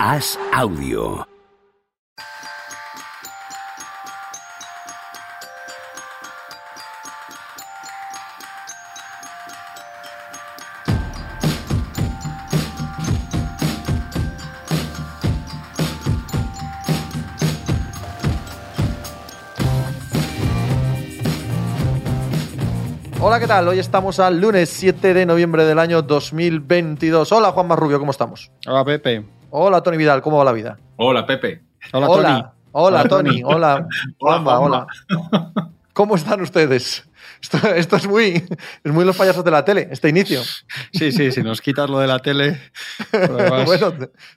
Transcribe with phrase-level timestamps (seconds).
[0.00, 1.26] Haz audio.
[23.20, 23.66] Hola, ¿qué tal?
[23.66, 27.32] Hoy estamos al lunes 7 de noviembre del año 2022.
[27.32, 28.52] Hola, Juan Marrubio, ¿cómo estamos?
[28.64, 29.37] Hola, Pepe.
[29.50, 30.78] Hola, Tony Vidal, ¿cómo va la vida?
[30.96, 31.62] Hola, Pepe.
[31.92, 32.22] Hola, Tony.
[32.22, 33.42] Hola, hola, Tony.
[33.44, 34.86] Hola, Juanma, hola.
[35.08, 35.72] Juanma.
[35.98, 37.08] ¿Cómo están ustedes?
[37.42, 38.44] Esto, esto es muy
[38.84, 40.40] es muy los payasos de la tele, este inicio.
[40.92, 42.60] Sí, sí, si nos quitas lo de la tele.
[43.12, 43.92] además, bueno,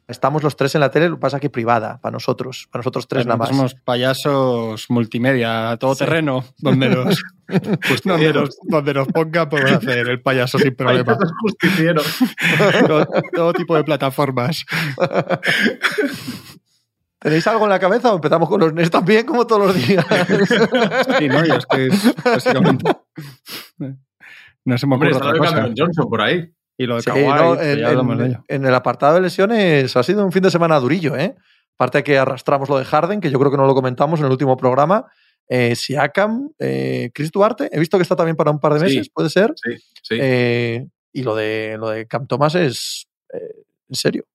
[0.08, 3.08] estamos los tres en la tele, lo que pasa que privada, para nosotros, para nosotros
[3.08, 3.50] tres nada más.
[3.50, 7.22] Somos payasos multimedia, todo terreno, donde nos,
[8.06, 11.16] donde nos, donde nos ponga podemos hacer el payaso sin problema.
[11.42, 12.08] Justicieros.
[12.88, 14.66] todo, todo tipo de plataformas.
[17.22, 20.04] ¿Tenéis algo en la cabeza o empezamos con los NES también, como todos los días?
[21.20, 21.46] Sí, ¿no?
[21.46, 21.90] Y es que
[22.26, 22.92] básicamente
[24.66, 25.52] no se me ocurre está otra lo de cosa.
[25.56, 26.52] Cameron Johnson por ahí.
[26.78, 28.44] Y lo de Sí, Kawhi, no, que en, ya hablamos de en- ello.
[28.48, 31.36] en el apartado de lesiones ha sido un fin de semana durillo, ¿eh?
[31.76, 34.26] Aparte de que arrastramos lo de Harden, que yo creo que no lo comentamos en
[34.26, 35.06] el último programa.
[35.48, 38.86] Eh, Siakam, eh, Chris Duarte, he visto que está también para un par de Sí.
[38.98, 39.54] meses, puede ser.
[39.56, 40.18] Sí, sí.
[40.20, 44.26] Eh, y lo de, lo de Cam Thomas es eh, en serio.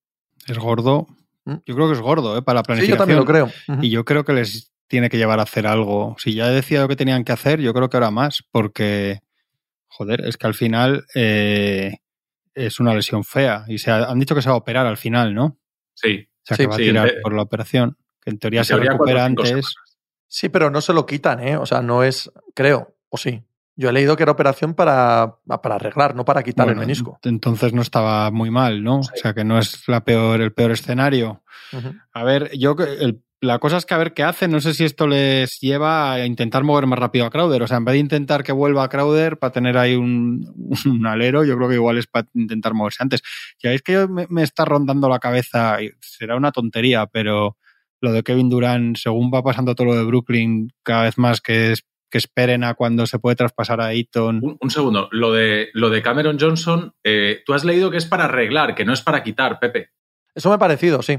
[0.46, 1.06] Es gordo.
[1.46, 1.54] ¿Mm?
[1.64, 2.42] Yo creo que es gordo, ¿eh?
[2.42, 2.96] Para la Sí, planificación.
[2.96, 3.82] yo también lo creo.
[3.82, 6.14] Y yo creo que les tiene que llevar a hacer algo.
[6.18, 9.20] Si ya decía lo que tenían que hacer, yo creo que ahora más, porque,
[9.88, 11.96] joder, es que al final eh,
[12.54, 13.64] es una lesión fea.
[13.68, 15.58] Y se ha- han dicho que se va a operar al final, ¿no?
[15.94, 16.28] Sí.
[16.42, 18.76] O sea, Sí, que va a tirar por la operación, que en teoría En se
[18.76, 19.48] recupera antes.
[19.48, 19.74] semanas.
[20.28, 21.56] Sí, pero no se lo quitan, ¿eh?
[21.56, 23.42] O sea, no es, creo, o sí.
[23.76, 27.18] Yo he leído que era operación para, para arreglar, no para quitar Bueno, el menisco.
[27.22, 29.02] Entonces no estaba muy mal, ¿no?
[29.02, 29.10] Sí.
[29.14, 31.42] O sea, que no es la peor, el peor escenario.
[32.12, 34.50] A ver, yo el- la cosa es que a ver qué hacen.
[34.50, 37.62] No sé si esto les lleva a intentar mover más rápido a Crowder.
[37.62, 40.50] O sea, en vez de intentar que vuelva a Crowder para tener ahí un,
[40.86, 43.20] un alero, yo creo que igual es para intentar moverse antes.
[43.62, 47.58] Ya veis que me, me está rondando la cabeza, y será una tontería, pero
[48.00, 51.72] lo de Kevin Durant, según va pasando todo lo de Brooklyn, cada vez más que,
[51.72, 54.40] es, que esperen a cuando se puede traspasar a Eaton.
[54.42, 55.08] Un, un segundo.
[55.12, 58.84] Lo de, lo de Cameron Johnson, eh, tú has leído que es para arreglar, que
[58.84, 59.90] no es para quitar, Pepe.
[60.34, 61.18] Eso me ha parecido, sí.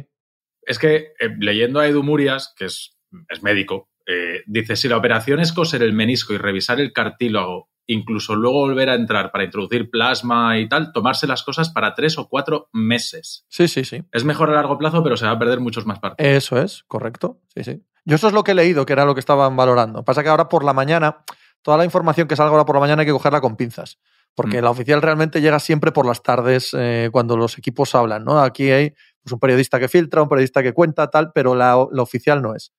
[0.62, 2.98] Es que eh, leyendo a Edu Murias, que es,
[3.30, 7.70] es médico, eh, dice, si la operación es coser el menisco y revisar el cartílago,
[7.88, 12.18] incluso luego volver a entrar para introducir plasma y tal, tomarse las cosas para tres
[12.18, 13.46] o cuatro meses.
[13.48, 14.04] Sí, sí, sí.
[14.12, 16.32] Es mejor a largo plazo, pero se va a perder muchos más partidos.
[16.32, 17.40] Eso es, correcto.
[17.56, 17.82] Sí, sí.
[18.06, 20.04] Yo eso es lo que he leído, que era lo que estaban valorando.
[20.04, 21.18] Pasa que ahora por la mañana,
[21.62, 24.00] toda la información que salga ahora por la mañana hay que cogerla con pinzas.
[24.36, 24.64] Porque Mm.
[24.66, 28.40] la oficial realmente llega siempre por las tardes eh, cuando los equipos hablan, ¿no?
[28.40, 28.92] Aquí hay
[29.24, 32.54] pues, un periodista que filtra, un periodista que cuenta, tal, pero la, la oficial no
[32.56, 32.72] es.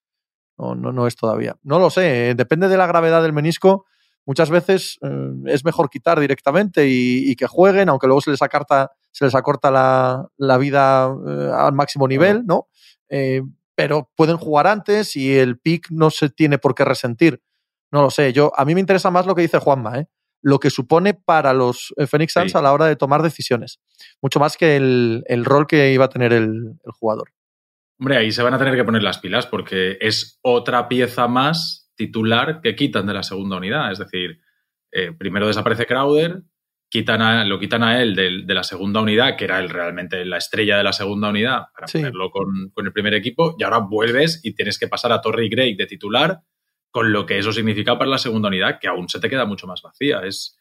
[0.56, 1.56] No, no, no es todavía.
[1.62, 3.86] No lo sé, eh, depende de la gravedad del menisco.
[4.28, 8.42] Muchas veces eh, es mejor quitar directamente y, y que jueguen, aunque luego se les
[8.42, 12.68] acorta, se les acorta la, la vida eh, al máximo nivel, ¿no?
[13.08, 13.40] Eh,
[13.74, 17.40] pero pueden jugar antes y el pick no se tiene por qué resentir.
[17.90, 18.34] No lo sé.
[18.34, 20.08] Yo, a mí me interesa más lo que dice Juanma, ¿eh?
[20.42, 22.58] lo que supone para los Phoenix Suns Sí.
[22.58, 23.80] a la hora de tomar decisiones.
[24.20, 27.30] Mucho más que el, el rol que iba a tener el, el jugador.
[27.98, 31.87] Hombre, ahí se van a tener que poner las pilas porque es otra pieza más
[31.98, 33.92] titular que quitan de la segunda unidad.
[33.92, 34.40] Es decir,
[34.92, 36.42] eh, primero desaparece Crowder,
[36.88, 40.38] quitan a- lo quitan a él de, la segunda unidad, que era él realmente la
[40.38, 41.98] estrella de la segunda unidad, para Sí.
[41.98, 45.50] ponerlo con, con el primer equipo, y ahora vuelves y tienes que pasar a Torrey
[45.50, 46.38] Gray de titular,
[46.90, 49.66] con lo que eso significa para la segunda unidad, que aún se te queda mucho
[49.66, 50.20] más vacía.
[50.24, 50.56] Es,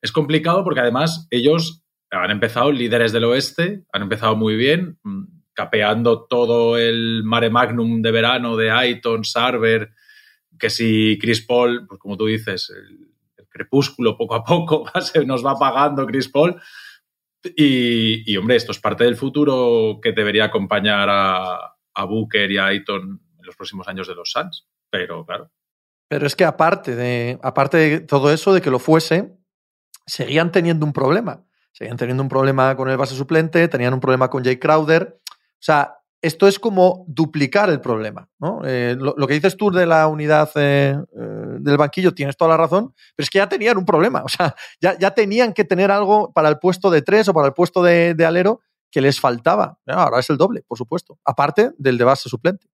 [0.00, 5.24] es complicado porque además ellos han empezado líderes del oeste, han empezado muy bien, mm,
[5.54, 9.90] capeando todo el mare magnum de verano de Aiton, Sarver,
[10.58, 13.12] que si Chris Paul, pues como tú dices, el,
[13.52, 16.60] crepúsculo poco a poco se nos va apagando Chris Paul.
[17.56, 22.66] Y, hombre, esto es parte del futuro que debería acompañar a, a Booker y a
[22.66, 24.68] Aiton en los próximos años de los Suns.
[24.90, 25.50] Pero claro,
[26.08, 29.36] Pero es que aparte de, aparte de todo eso, de que lo fuese,
[30.06, 31.44] seguían teniendo un problema.
[31.72, 35.18] Seguían teniendo un problema con el base suplente, tenían un problema con Jay Crowder.
[35.28, 38.28] O sea, esto es como duplicar el problema.
[38.38, 38.62] ¿no?
[38.64, 42.56] Eh, lo, que dices tú de la unidad eh, eh, del banquillo, tienes toda la
[42.56, 44.22] razón, pero es que ya tenían un problema.
[44.24, 47.48] O sea, ya, ya tenían que tener algo para el puesto de tres o para
[47.48, 48.60] el puesto de, alero
[48.90, 49.78] que les faltaba.
[49.86, 51.18] Ahora es el doble, por supuesto.
[51.24, 52.68] Aparte del de base suplente.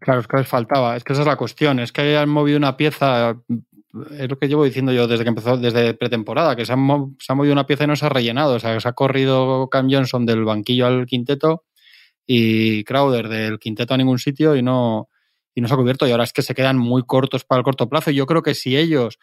[0.00, 0.96] Claro, es que les faltaba.
[0.96, 1.78] Es que esa es la cuestión.
[1.80, 3.36] Es que han movido una pieza.
[4.12, 7.52] Es lo que llevo diciendo yo desde que empezó, desde pretemporada, que se, ha movido
[7.52, 8.54] una pieza y no se ha rellenado.
[8.54, 11.64] O sea, se ha corrido Cam Johnson del banquillo al quinteto
[12.26, 15.08] y Crowder del quinteto a ningún sitio y no,
[15.54, 16.06] y no se ha cubierto.
[16.06, 18.10] Y ahora es que se quedan muy cortos para el corto plazo.
[18.10, 19.18] Yo creo que si ellos,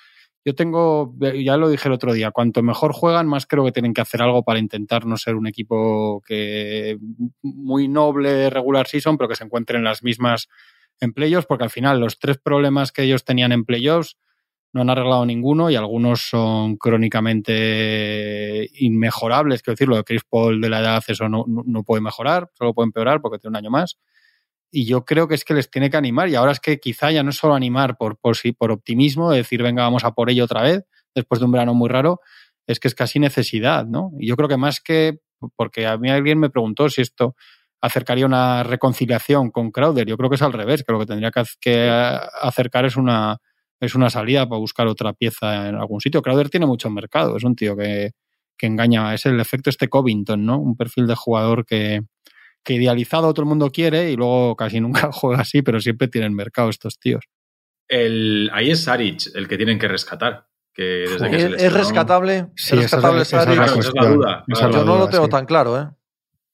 [0.45, 3.94] yo tengo, ya lo dije el otro día, cuanto mejor juegan, más creo que tienen
[3.94, 6.98] que hacer algo para intentar no ser un equipo que
[7.42, 10.47] muy noble, regular season, pero que se encuentre en las mismas
[11.00, 14.18] en playoffs, porque al final los tres problemas que ellos tenían en playoffs
[14.73, 19.62] no han arreglado ninguno y algunos son crónicamente inmejorables.
[19.62, 22.73] Quiero decir, lo de Chris Paul de la edad, eso no, no, puede mejorar, solo
[22.73, 23.97] puede empeorar porque tiene un año más.
[24.71, 26.29] Y yo creo que es que les tiene que animar.
[26.29, 29.62] Y ahora es que quizá ya no es solo animar por, por, por optimismo, decir,
[29.62, 32.21] venga, vamos a por ello otra vez, después de un verano muy raro,
[32.65, 34.12] es que es casi necesidad, ¿no?
[34.18, 35.19] Y yo creo que más que,
[35.57, 37.35] porque a mí alguien me preguntó si esto
[37.81, 40.07] acercaría una reconciliación con Crowder.
[40.07, 41.89] Yo creo que es al revés, que lo que tendría que
[42.41, 43.41] acercar es una,
[43.81, 46.22] es una salida para buscar otra pieza en algún sitio.
[46.22, 48.12] Crowder tiene mucho mercado, es un tío que,
[48.57, 50.60] que engaña, es el efecto este Covington, ¿no?
[50.60, 52.01] Un perfil de jugador que,
[52.63, 56.33] que idealizado todo el mundo quiere y luego casi nunca juega así, pero siempre tienen
[56.33, 57.25] mercado estos tíos.
[57.88, 60.48] El, ahí es Saric el que tienen que rescatar.
[60.74, 62.48] Que desde que ¿Es, rescatable?
[62.56, 64.45] Sí, ¿Es rescatable esa, esa, es la duda.
[64.48, 65.89] Yo no lo tengo tan claro, ¿eh?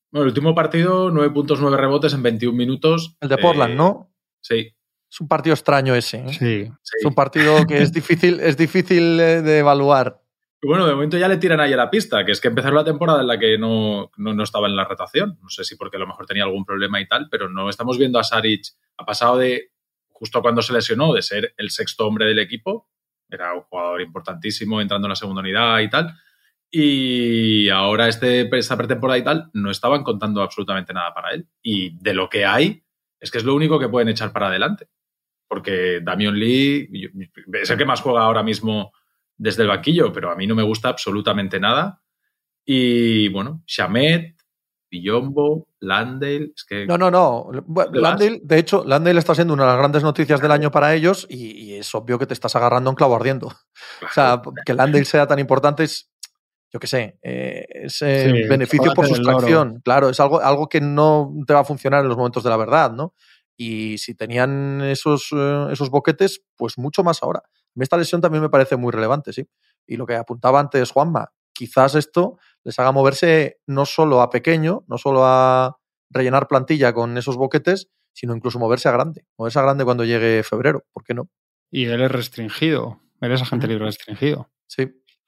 [0.10, 3.18] Bueno, el último partido, 9 puntos, 9 rebotes en 21 minutos.
[3.20, 4.12] El de Portland, eh, ¿no?
[4.42, 4.77] Sí.
[5.10, 6.18] Es un partido extraño ese.
[6.18, 6.34] ¿eh?
[6.34, 6.72] Sí.
[7.00, 10.22] Es un partido que es difícil, es difícil de evaluar.
[10.64, 12.84] Bueno, de momento ya le tiran ahí a la pista, que es que empezó la
[12.84, 15.38] temporada en la que no, no, no, estaba en la rotación.
[15.42, 17.98] No sé si porque a lo mejor tenía algún problema y tal, pero no estamos
[17.98, 18.66] viendo a Saric.
[18.98, 19.72] Ha pasado de,
[20.10, 22.90] justo cuando se lesionó, de ser el sexto hombre del equipo.
[23.30, 26.16] Era un jugador importantísimo entrando en la segunda unidad y tal.
[26.72, 31.48] Y ahora este, esta pretemporada y tal, no estaban contando absolutamente nada para él.
[31.62, 32.84] Y de lo que hay,
[33.28, 34.88] es que es lo único que pueden echar para adelante.
[35.48, 36.90] Porque Damian Lee
[37.54, 38.92] es el que más juega ahora mismo
[39.38, 42.02] desde el banquillo, pero a mí no me gusta absolutamente nada.
[42.66, 44.36] Y bueno, Shamet,
[44.90, 46.86] Pillombo, Landale, es que...
[46.86, 47.50] No, no, no.
[47.94, 51.28] Landale, de hecho, Landale está siendo una de las grandes noticias del año para ellos
[51.30, 53.50] y, y es obvio que te estás agarrando un clavo ardiendo.
[54.00, 54.10] Claro.
[54.10, 56.10] O sea, que Landale sea tan importante es,
[56.72, 59.82] yo qué sé, eh, es eh, sí, beneficio por sustracción.
[59.84, 62.58] Claro, es algo, algo que no te va a funcionar en los momentos de la
[62.58, 63.14] verdad, ¿no?
[63.56, 67.44] Y si tenían esos, eh, esos boquetes, pues mucho más ahora.
[67.76, 69.48] Esta lesión también me parece muy relevante, sí.
[69.86, 74.84] Y lo que apuntaba antes Juanma, quizás esto les haga moverse no solo a pequeño,
[74.88, 75.78] no solo a
[76.10, 79.26] rellenar plantilla con esos boquetes, sino incluso moverse a grande.
[79.38, 81.30] Moverse a grande cuando llegue febrero, ¿por qué no?
[81.72, 84.50] Y él es restringido, él es agente libre restringido.
[84.68, 84.88] Sí.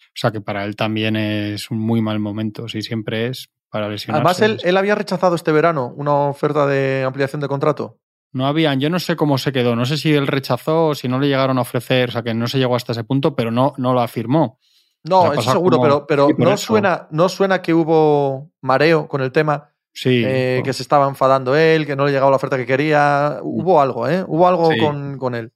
[0.09, 3.87] O sea que para él también es un muy mal momento, si siempre es para
[3.87, 4.21] lesionarse.
[4.21, 7.99] Además, él, él había rechazado este verano una oferta de ampliación de contrato.
[8.31, 11.07] No habían, yo no sé cómo se quedó, no sé si él rechazó o si
[11.07, 13.49] no le llegaron a ofrecer, o sea que no se llegó hasta ese punto, pero
[13.51, 14.59] no, no lo afirmó.
[15.03, 16.05] No, eso seguro, como...
[16.05, 16.65] pero, pero sí, no, eso.
[16.67, 21.55] suena, no suena que hubo mareo con el tema, sí, eh, que se estaba enfadando
[21.55, 23.39] él, que no le llegaba la oferta que quería.
[23.41, 24.23] Hubo algo, ¿eh?
[24.27, 24.79] Hubo algo Sí.
[24.79, 25.51] con, con él.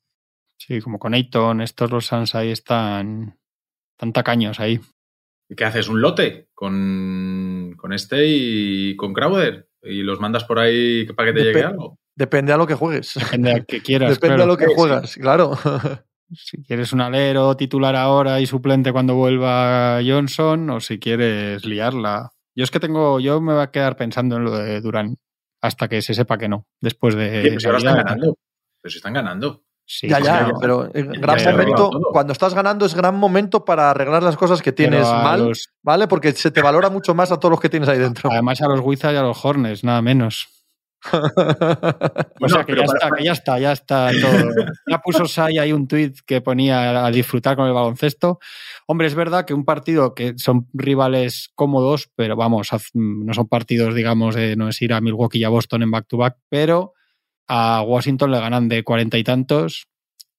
[0.58, 3.38] Sí, como con Ayton, estos los Suns ahí están,
[3.98, 4.80] tan tacaños ahí.
[5.50, 5.88] ¿Y qué haces?
[5.88, 9.70] ¿Un lote con, con este y con Crowder?
[9.82, 12.00] ¿Y los mandas por ahí para que te Dep llegue algo?
[12.16, 13.16] Depende a lo que juegues.
[13.16, 14.12] Depende a que quieras.
[14.12, 14.44] Depende claro.
[14.44, 15.52] a lo que juegas, claro.
[16.36, 22.32] Si quieres un alero titular ahora y suplente cuando vuelva Johnson, o si quieres liarla.
[22.56, 25.18] Yo es que tengo, yo me voy a quedar pensando en lo de Durán
[25.62, 27.52] hasta que se sepa que no, después de.
[27.54, 27.98] Pues ahora Navidad.
[27.98, 28.38] están ganando.
[28.82, 29.64] Pero si están ganando.
[29.86, 33.66] Sí, ya, ya, pero en gran ya, ya, momento, cuando estás ganando es gran momento
[33.66, 36.08] para arreglar las cosas que tienes mal, los- ¿vale?
[36.08, 38.32] Porque se te valora mucho más a todos los que tienes ahí dentro.
[38.32, 40.48] además a los Wizards y a los Hornets, nada menos.
[42.40, 44.32] O sea que ya para- está, que ya está, ya está todo.
[44.90, 48.40] Ya puso Sai ahí un tuit que ponía a disfrutar con el baloncesto.
[48.88, 53.48] Hombre, es verdad que un partido que son rivales cómodos, pero vamos, haz- no son
[53.48, 56.94] partidos, digamos, de no es ir a Milwaukee y a Boston en back-to-back, pero
[57.48, 59.88] a Washington le ganan de cuarenta y tantos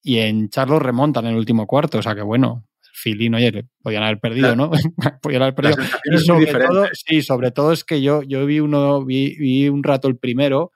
[0.01, 1.99] y en Charlotte remontan en el último cuarto.
[1.99, 2.65] O sea que bueno,
[3.03, 4.71] Philly, no, oye, podían haber perdido, ¿no?
[5.21, 5.77] podían haber perdido.
[6.11, 9.83] Y sobre todo, sí, sobre todo es que yo, yo vi uno, vi, vi un
[9.83, 10.71] rato el primero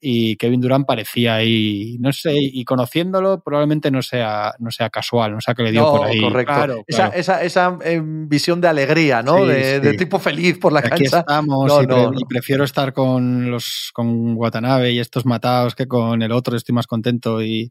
[0.00, 5.32] y Kevin Durant parecía ahí, no sé, y conociéndolo probablemente no sea, no sea casual,
[5.32, 6.20] no sea que le dio No, por ahí.
[6.20, 6.52] correcto.
[6.54, 7.12] Claro, Esa, claro.
[7.20, 9.38] esa, esa eh, visión de alegría, ¿no?
[9.38, 9.80] Sí, de, sí.
[9.80, 11.18] de tipo feliz por la Aquí cancha.
[11.20, 12.12] estamos No, y, no, pre- no.
[12.18, 16.74] y prefiero estar con los con Watanabe y estos matados que con el otro estoy
[16.74, 17.70] más contento y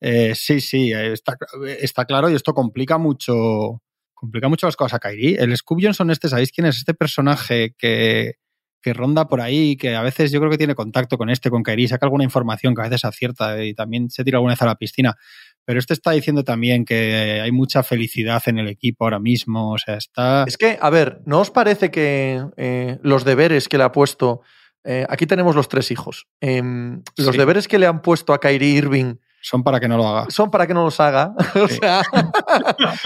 [0.00, 1.36] eh, sí sí eh, está,
[1.80, 3.80] está claro y esto complica mucho
[4.14, 7.74] complica mucho las cosas a Kairi el Scoop Johnson este sabéis quién es este personaje
[7.78, 8.34] que
[8.82, 11.62] que ronda por ahí, que a veces yo creo que tiene contacto con este, con
[11.62, 14.66] Kairi, saca alguna información que a veces acierta y también se tira alguna vez a
[14.66, 15.16] la piscina.
[15.64, 19.78] Pero este está diciendo también que hay mucha felicidad en el equipo ahora mismo, o
[19.78, 20.44] sea, está...
[20.48, 24.40] Es que, a ver, ¿no os parece que eh, los deberes que le ha puesto
[24.82, 26.26] eh, aquí tenemos los tres hijos.
[26.40, 27.36] Em, los Sí.
[27.38, 30.30] deberes que le han puesto a Kyrie Irving Son para que no lo haga.
[30.30, 31.34] son para que no los haga.
[31.54, 32.02] o sea,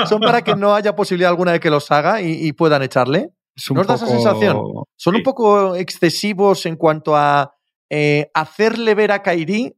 [0.09, 3.31] son para que no haya posibilidad alguna de que los haga y, y puedan echarle.
[3.57, 4.57] Es ¿No esa sensación?
[4.97, 5.19] Son Sí.
[5.19, 7.55] un poco excesivos en cuanto a
[7.91, 9.77] eh, hacerle ver a Kyrie,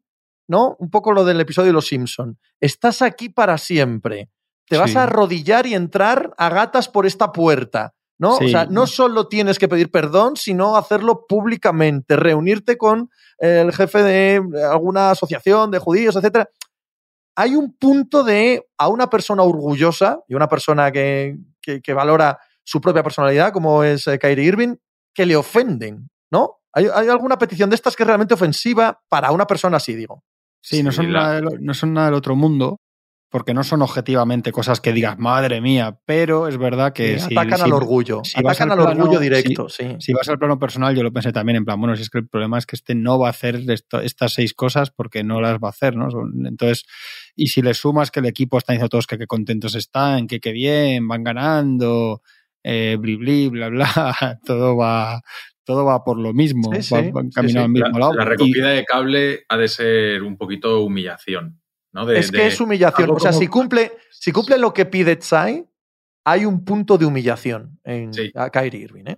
[0.49, 0.77] ¿no?
[0.79, 2.39] Un poco lo del episodio de Los Simpson.
[2.61, 4.31] Estás aquí para siempre.
[4.69, 7.93] Te vas a arrodillar y entrar a gatas por esta puerta.
[8.19, 8.39] ¿no?
[8.39, 8.47] Sí.
[8.47, 14.03] O sea, no solo tienes que pedir perdón, sino hacerlo públicamente, reunirte con el jefe
[14.03, 16.49] de alguna asociación de judíos, etcétera.
[17.35, 22.39] Hay un punto de a una persona orgullosa y una persona que, que- que valora
[22.67, 24.75] su propia personalidad, como es eh, Kyrie Irving,
[25.15, 26.57] que le ofenden, ¿no?
[26.73, 30.25] Hay, hay alguna petición de estas que es realmente ofensiva para una persona así, digo.
[30.61, 32.81] Sí, no, Sí, son la- nada del, no son nada del otro mundo,
[33.31, 37.59] porque no son objetivamente cosas que digas, madre mía, pero es verdad que si, atacan
[37.59, 38.23] si- al orgullo.
[38.25, 39.97] si atacan al al plano- orgullo directo, sí.
[39.99, 42.19] si vas al plano personal, yo lo pensé también en plan, bueno, si es que
[42.19, 45.41] el problema es que este no va a hacer esto- estas seis cosas porque no
[45.41, 46.09] las va a hacer, ¿no?
[46.47, 46.85] Entonces,
[47.35, 50.41] y si le sumas que el equipo está diciendo todos que qué contentos están, que
[50.41, 52.23] qué bien, van ganando,
[52.69, 55.23] eh, bli, bli, bla, bla, todo va,
[55.65, 57.83] todo va por lo mismo, Sí, sí, van, van sí, caminando sí.
[57.83, 58.15] al mismo La, lado.
[58.15, 61.61] la Y- recogida de cable ha de ser un poquito humillación.
[61.93, 62.05] ¿no?
[62.05, 63.11] De- es que de- es humillación.
[63.11, 65.65] O sea, como- si cumple, si cumple lo que pide Tsai,
[66.27, 68.31] hay un punto de humillación en Sí.
[68.35, 69.17] a Kyrie Irving, ¿eh?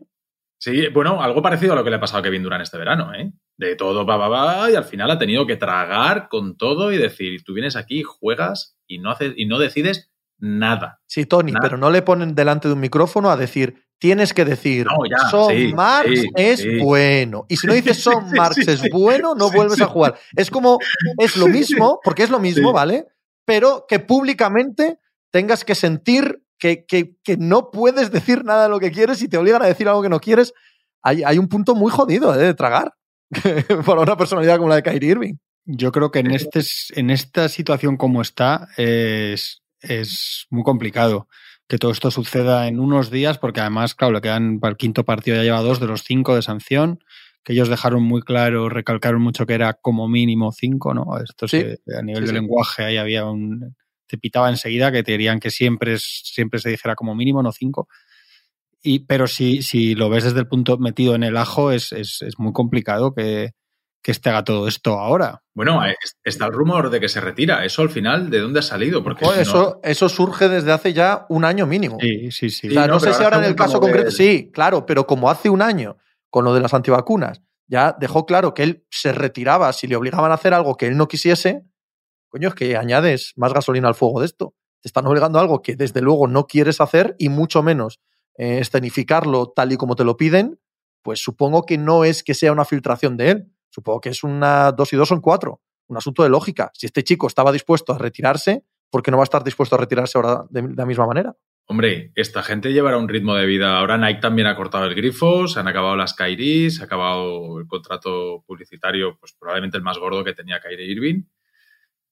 [0.60, 3.12] Sí, bueno, algo parecido a lo que le ha pasado a Kevin Durant este verano,
[3.14, 3.32] ¿eh?
[3.56, 6.98] De todo va, va, va, y al final ha tenido que tragar con todo y
[6.98, 11.00] decir, tú vienes aquí, juegas y no, haces, y no decides nada.
[11.06, 11.62] Sí, Tony, Nada.
[11.62, 15.28] pero no le ponen delante de un micrófono a decir, tienes que decir, No, ya,
[15.30, 16.78] Son sí, Marx sí, es sí.
[16.78, 17.44] bueno.
[17.48, 19.82] Y si no dices Son Marx sí, es bueno, no Sí, vuelves sí.
[19.82, 20.18] a jugar.
[20.36, 20.78] Es como,
[21.18, 22.74] es lo mismo, porque es lo mismo, Sí.
[22.74, 23.06] ¿vale?
[23.44, 24.98] Pero que públicamente
[25.32, 29.28] tengas que sentir que, que- que no puedes decir nada de lo que quieres y
[29.28, 30.52] te obligan a decir algo que no quieres.
[31.02, 32.38] Hay, hay un punto muy jodido ¿eh?
[32.38, 32.94] de tragar
[33.86, 35.34] para una personalidad como la de Kyrie Irving.
[35.64, 36.60] Yo creo que en, este,
[36.96, 41.28] en esta situación como está es, es muy complicado
[41.68, 45.04] que todo esto suceda en unos días, porque además, claro, le quedan para el quinto
[45.04, 46.98] partido, ya lleva dos de los cinco de sanción,
[47.44, 51.18] que ellos dejaron muy claro, recalcaron mucho que era como mínimo cinco, ¿no?
[51.22, 51.60] Esto Sí.
[51.60, 52.34] se- a nivel Sí, de sí.
[52.34, 53.76] lenguaje ahí había un...
[54.06, 57.88] Te pitaba enseguida que te dirían que siempre, siempre se dijera como mínimo, no cinco.
[58.82, 62.22] Y, pero si, si lo ves desde el punto metido en el ajo, es, es,
[62.22, 63.50] es muy complicado que,
[64.02, 65.42] que este haga todo esto ahora.
[65.54, 65.80] Bueno,
[66.24, 67.64] está el rumor de que se retira.
[67.64, 69.02] ¿Eso al final de dónde ha salido?
[69.02, 71.98] Porque Ojo, si no- eso, eso surge desde hace ya un año mínimo.
[72.00, 72.68] Sí, sí, sí.
[72.68, 74.10] O sea, Sí, no, no, sé si ahora en el caso concreto.
[74.10, 75.96] Sí, claro, pero como hace un año,
[76.30, 80.30] con lo de las antivacunas, ya dejó claro que él se retiraba si le obligaban
[80.30, 81.64] a hacer algo que él no quisiese.
[82.28, 84.54] Coño, es que añades más gasolina al fuego de esto.
[84.80, 88.00] Te están obligando a algo que desde luego no quieres hacer y mucho menos
[88.36, 90.60] eh, escenificarlo tal y como te lo piden.
[91.02, 93.52] Pues supongo que no es que sea una filtración de él.
[93.78, 95.60] Supongo que es una dos y dos son cuatro.
[95.86, 96.72] Un asunto de lógica.
[96.74, 99.78] Si este chico estaba dispuesto a retirarse, ¿por qué no va a estar dispuesto a
[99.78, 101.36] retirarse ahora de- de la misma manera?
[101.66, 103.78] Hombre, esta gente llevará un ritmo de vida.
[103.78, 107.60] Ahora Nike también ha cortado el grifo, se han acabado las Kyrie, se ha acabado
[107.60, 111.22] el contrato publicitario, pues probablemente el más gordo que tenía Kyrie Irving.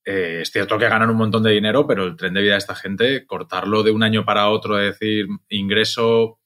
[0.04, 2.58] Eh, es cierto que ganan un montón de dinero, pero el tren de vida de
[2.58, 6.38] esta gente, cortarlo de un año para otro, es decir, ingreso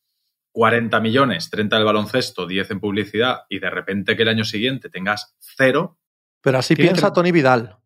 [0.53, 4.89] 40 millones, 30 del baloncesto, 10 en publicidad, y de repente que el año siguiente
[4.91, 5.99] tengas cero,
[6.43, 7.77] Pero así piensa Tony Vidal.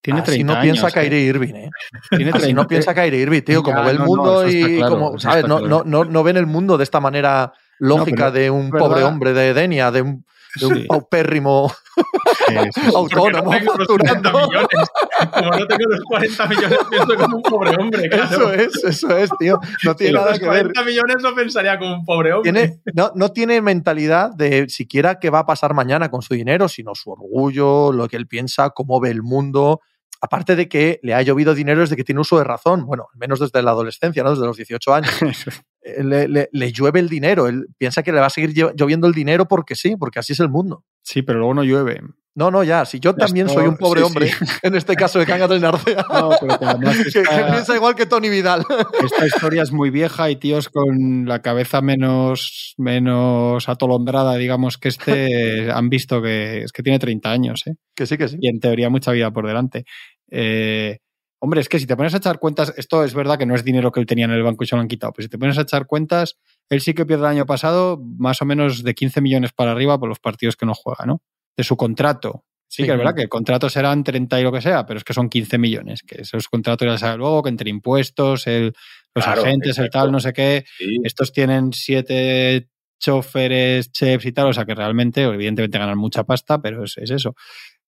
[0.00, 1.00] Tiene así 30 no piensa años, ¿eh?
[1.00, 1.70] Kyrie Irving, ¿eh?
[2.10, 2.62] Tiene Así 30.
[2.62, 4.92] no piensa Kyrie Irving, tío, como Ya, ve el no, no, mundo está y claro,
[4.98, 5.46] como, ¿sabes?
[5.48, 5.68] No, claro.
[5.68, 8.96] no, no, no ven el mundo de esta manera lógica pero de un es pobre
[8.96, 9.08] verdad.
[9.08, 10.26] hombre de Denia, de un,
[10.60, 10.84] de un Sí.
[10.86, 11.72] paupérrimo
[12.46, 12.90] Sí, sí, sí.
[12.94, 14.46] autónomo no tengo los 40 facturando.
[14.48, 14.68] millones.
[15.32, 18.50] Como no tengo los 40 millones, pienso como un pobre hombre, claro.
[18.52, 19.58] Eso es, eso es, tío.
[19.84, 20.60] No tiene Si nada los que ver.
[20.72, 22.52] 40 millones no pensaría como un pobre hombre.
[22.52, 26.68] Tiene, no, no tiene mentalidad de siquiera qué va a pasar mañana con su dinero,
[26.68, 29.80] sino su orgullo, lo que él piensa, cómo ve el mundo.
[30.20, 33.18] Aparte de que le ha llovido dinero desde que tiene uso de razón, bueno, al
[33.18, 34.30] menos desde la adolescencia, ¿no?
[34.30, 35.10] desde los 18 años.
[35.86, 39.06] Eh, Le, le- le llueve el dinero, él piensa que le va a seguir lloviendo
[39.06, 40.82] el dinero porque sí, porque así es el mundo.
[41.02, 42.00] Sí, pero luego no llueve.
[42.36, 44.44] No, no, ya, si yo también soy un pobre sí, hombre, sí.
[44.62, 47.94] en este caso de Cangas del Narcea, No, pero que además que, que piensa igual
[47.94, 48.64] que Tony Vidal.
[49.04, 54.88] esta historia es muy vieja y tíos con la cabeza menos, menos atolondrada, digamos, que
[54.88, 57.76] este, han visto que es que tiene 30 años, ¿eh?
[57.94, 58.36] que sí, que sí.
[58.40, 59.84] y en teoría mucha vida por delante.
[60.28, 60.98] Eh,
[61.38, 63.62] hombre, es que si te pones a echar cuentas, esto es verdad que no es
[63.62, 65.38] dinero que él tenía en el banco y se lo han quitado, pero si te
[65.38, 66.36] pones a echar cuentas,
[66.68, 70.00] él sí que pierde el año pasado más o menos de 15 millones para arriba
[70.00, 71.20] por los partidos que no juega, ¿no?
[71.56, 72.44] De su contrato.
[72.68, 72.86] Sí, Sí.
[72.86, 75.12] que es verdad que el contrato serán 30 y lo que sea, pero es que
[75.14, 78.72] son 15 millones, que esos contratos ya sabe luego, que entre impuestos, el,
[79.14, 80.98] los Claro, agentes, el tal, no sé qué, Sí.
[81.04, 82.68] estos tienen siete
[82.98, 87.10] choferes, chefs y tal, o sea que realmente, evidentemente ganan mucha pasta, pero es, es
[87.10, 87.34] eso.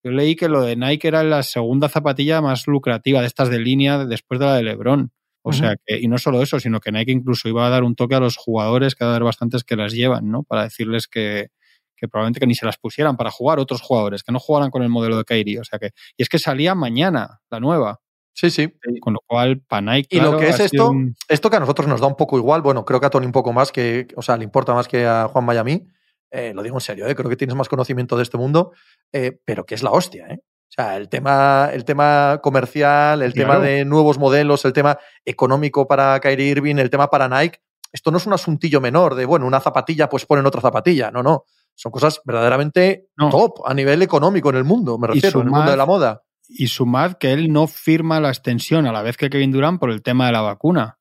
[0.05, 3.59] Yo leí que lo de Nike era la segunda zapatilla más lucrativa de estas de
[3.59, 5.11] línea después de la de LeBron.
[5.43, 7.95] O sea que, y no solo eso, sino que Nike incluso iba a dar un
[7.95, 10.43] toque a los jugadores, que va a haber bastantes que las llevan, ¿no?
[10.43, 11.49] Para decirles que,
[11.97, 14.83] que probablemente que ni se las pusieran para jugar otros jugadores, que no jugaran con
[14.83, 15.59] el modelo de Kairi.
[15.59, 18.01] O sea que, y es que salía mañana la nueva.
[18.33, 18.71] Sí, sí.
[19.01, 20.17] Con lo cual, para Nike.
[20.17, 20.93] Y lo que es esto,
[21.27, 23.33] esto que a nosotros nos da un poco igual, bueno, creo que a Tony un
[23.33, 25.89] poco más, que, o sea, le importa más que a Juan Miami.
[26.31, 28.73] Eh, lo digo en serio, eh, creo que tienes más conocimiento de este mundo,
[29.13, 30.41] eh, pero que es la hostia, ¿eh?
[30.69, 35.87] O sea, el tema, el tema comercial, el tema de nuevos modelos, el tema económico
[35.87, 37.61] para Kyrie Irving, el tema para Nike,
[37.93, 41.11] esto no es un asuntillo menor de, bueno, una zapatilla, pues ponen otra zapatilla.
[41.11, 41.45] No, no.
[41.77, 45.71] Son cosas verdaderamente top a nivel económico en el mundo, me refiero, en el mundo
[45.71, 46.23] de la moda.
[46.49, 49.91] Y sumad que él no firma la extensión a la vez que Kevin Durant por
[49.91, 50.99] el tema de la vacuna.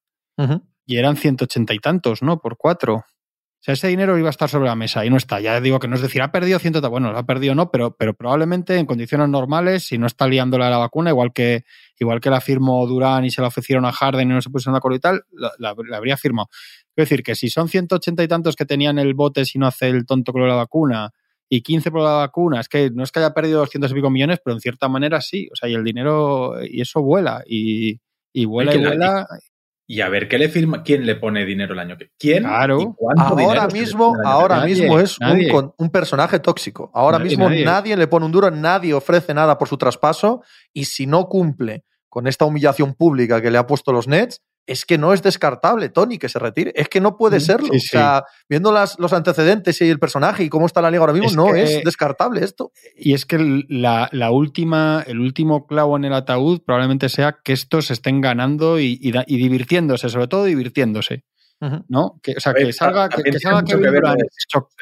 [0.85, 2.39] Y eran ciento ochenta y tantos, ¿no?
[2.39, 3.05] Por cuatro
[3.65, 5.39] sea, ese dinero iba a estar sobre la mesa y no está.
[5.39, 7.95] Ya digo que no es decir, ha perdido ciento, bueno, lo ha perdido no, pero,
[7.97, 11.65] pero probablemente en condiciones normales, si no está liándola la vacuna, igual que,
[11.99, 14.69] igual que la firmó Durán y se la ofrecieron a Harden y no se puso
[14.69, 16.47] en acuerdo y tal, la, habría firmado.
[16.95, 19.67] Es decir, que si son ciento ochenta y tantos que tenían el bote si no
[19.67, 21.11] hace el tonto con la vacuna
[21.49, 24.09] y 15 por la vacuna, es que no es que haya perdido 200 y pico
[24.09, 25.49] millones, pero en cierta manera sí.
[25.51, 27.99] O sea, y el dinero, y eso vuela, y,
[28.33, 29.27] y vuela y vuela.
[29.87, 32.09] Y a ver qué le firma, quién le pone dinero el año que.
[32.17, 32.43] ¿Quién?
[32.43, 32.95] Claro.
[33.17, 36.89] ahora mismo, ahora mismo es un, un, personaje tóxico.
[36.93, 37.95] Ahora mismo nadie.
[37.95, 40.41] le pone un duro, nadie ofrece nada por su traspaso.
[40.73, 44.85] Y si no cumple con esta humillación pública que le ha puesto los Nets, es
[44.85, 46.71] que no es descartable, Tony, que se retire.
[46.75, 47.69] Es que no puede serlo.
[47.73, 51.13] o sea, viendo las, los antecedentes y el personaje y cómo está la liga ahora
[51.13, 52.71] mismo, no es descartable esto.
[52.95, 57.53] Y es que la, la, última, el último clavo en el ataúd probablemente sea que
[57.53, 61.23] estos estén ganando y, y, divirtiéndose, sobre todo divirtiéndose.
[61.87, 62.19] ¿No?
[62.21, 63.73] Que, o sea, que salga, que, que salga que,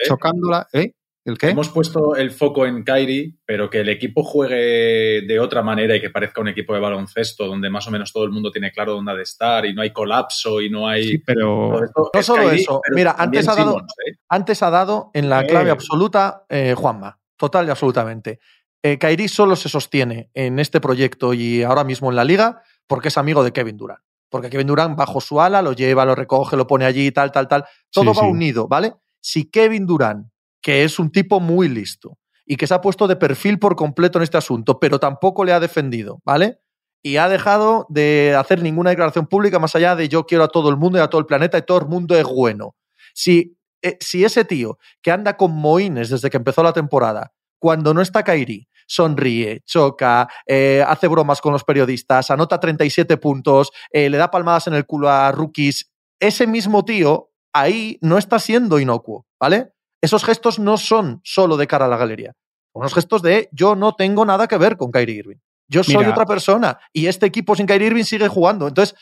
[0.05, 0.67] chocándola.
[0.73, 0.93] ¿eh?
[1.25, 6.01] Hemos puesto el foco en Kairi, pero que el equipo juegue de otra manera y
[6.01, 8.93] que parezca un equipo de baloncesto donde más o menos todo el mundo tiene claro
[8.93, 11.19] dónde ha de estar y no hay colapso y no hay.
[11.19, 11.79] pero
[12.13, 12.81] no solo eso.
[12.93, 14.17] Mira, antes ha, dado, ¿eh?
[14.27, 18.39] antes ha dado en la clave absoluta eh, Juanma, total y absolutamente.
[18.83, 23.07] Eh, Kairi solo se sostiene en este proyecto y ahora mismo en la liga porque
[23.07, 24.01] es amigo de Kevin Durant.
[24.29, 27.47] Porque Kevin Durant bajo su ala lo lleva, lo recoge, lo pone allí, tal, tal,
[27.47, 27.63] tal.
[27.89, 28.93] Todo va unido, ¿vale?
[29.21, 30.32] Si Kevin Durant
[30.63, 34.17] que es un tipo muy listo y que se ha puesto de perfil por completo
[34.17, 36.59] en este asunto, pero tampoco le ha defendido, ¿vale?
[37.03, 40.69] Y ha dejado de hacer ninguna declaración pública más allá de yo quiero a todo
[40.69, 42.75] el mundo y a todo el planeta y todo el mundo es bueno.
[43.13, 47.93] Si, eh, si ese tío que anda con moines desde que empezó la temporada, cuando
[47.93, 54.09] no está Kairi, sonríe, choca, eh, hace bromas con los periodistas, anota 37 puntos, eh,
[54.09, 58.79] le da palmadas en el culo a rookies, ese mismo tío ahí no está siendo
[58.79, 59.73] inocuo, ¿vale?
[60.03, 62.33] Esos gestos no son solo de cara a la galería.
[62.73, 65.37] Son unos gestos de yo no tengo nada que ver con Kyrie Irving.
[65.69, 68.67] Yo soy otra persona y este equipo sin Kyrie Irving sigue jugando.
[68.67, 68.95] Entonces,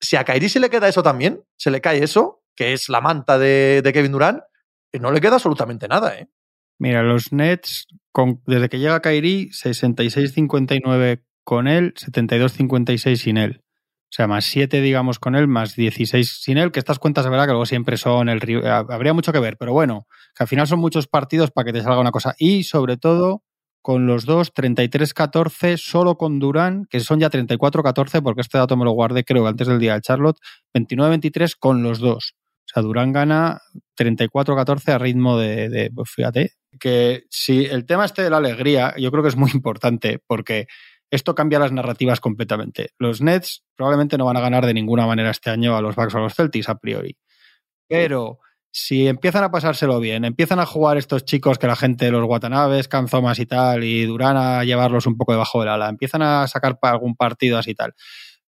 [0.00, 3.02] si a Kyrie se le queda eso también, se le cae eso, que es la
[3.02, 4.40] manta de, Kevin Durant,
[4.92, 6.18] eh, no le queda absolutamente nada.
[6.18, 6.30] ¿eh?
[6.78, 7.86] Mira, los Nets,
[8.46, 13.62] desde que llega Kyrie, 66-59 con él, 72-56 sin él.
[14.10, 17.30] O sea, más 7, digamos, con él, más 16 sin él, que estas cuentas, de
[17.30, 18.40] verdad, que luego siempre son el...
[18.66, 21.80] Habría mucho que ver, pero bueno, que al final son muchos partidos para que te
[21.80, 22.34] salga una cosa.
[22.36, 23.44] Y sobre todo,
[23.82, 28.84] con los dos, 33-14, solo con Durán, que son ya 34-14, porque este dato me
[28.84, 30.38] lo guardé, creo, antes del día de Charlotte,
[30.74, 32.34] 29-23 con los dos.
[32.66, 33.60] O sea, Durán gana
[33.96, 38.94] 34-14 a ritmo de, de, pues fíjate, que si el tema este de la alegría,
[38.98, 40.66] yo creo que es muy importante, porque
[41.10, 42.90] esto cambia las narrativas completamente.
[42.98, 46.14] Los Nets probablemente no van a ganar de ninguna manera este año a los Bucks
[46.14, 47.16] o a los Celtics a priori.
[47.88, 48.38] Pero
[48.72, 52.86] si empiezan a pasárselo bien, empiezan a jugar estos chicos que la gente, los Watanabes,
[52.86, 56.78] Canzomas y tal, y Durán a llevarlos un poco debajo del ala, empiezan a sacar
[56.82, 57.94] algún partido así y tal.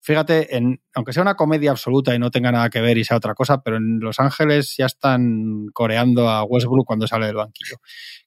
[0.03, 3.19] Fíjate, en, aunque sea una comedia absoluta y no tenga nada que ver y sea
[3.19, 7.77] otra cosa, pero en Los Ángeles ya están coreando a Westbrook cuando sale del banquillo.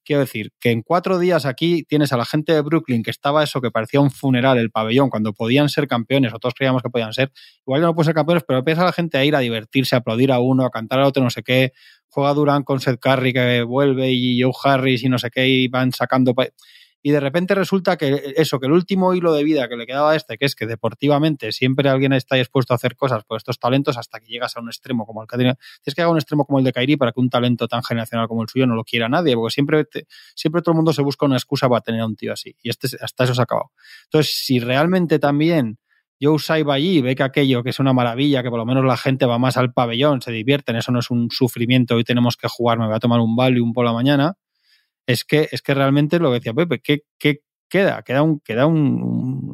[0.03, 3.43] Quiero decir que en cuatro días aquí tienes a la gente de Brooklyn que estaba
[3.43, 6.91] eso que parecía un funeral, el pabellón, cuando podían ser campeones, o todos creíamos que
[6.91, 7.31] podían ser.
[7.65, 9.99] Igual ya no pueden ser campeones, pero empieza la gente a ir a divertirse, a
[9.99, 11.71] aplaudir a uno, a cantar al otro, no sé qué.
[12.07, 15.67] Juega Durán con Seth Curry que vuelve y Joe Harris y no sé qué, y
[15.69, 16.35] van sacando
[17.05, 20.11] y de repente resulta que eso, que el último hilo de vida que le quedaba
[20.11, 23.59] a este, que es que deportivamente siempre alguien está dispuesto a hacer cosas por estos
[23.59, 25.55] talentos hasta que llegas a un extremo como el que tiene.
[25.83, 27.83] Tienes que llegar a un extremo como el de Kairi para que un talento tan
[27.83, 29.85] generacional como el suyo no lo quiera nadie, porque siempre,
[30.33, 32.55] siempre todo el mundo se busca una excusa para tener a un tío así.
[32.63, 33.71] Y este, hasta eso se ha acabado.
[34.05, 35.79] Entonces, si realmente también
[36.21, 38.65] Joe Sai va allí y ve que aquello que es una maravilla, que por lo
[38.65, 42.05] menos la gente va más al pabellón, se divierten, eso no es un sufrimiento, hoy
[42.05, 44.37] tenemos que jugar, me voy a tomar un Valium por la mañana,
[45.07, 48.03] es que, es que realmente lo que decía Pepe, ¿qué, qué queda?
[48.03, 49.01] Queda un, queda un,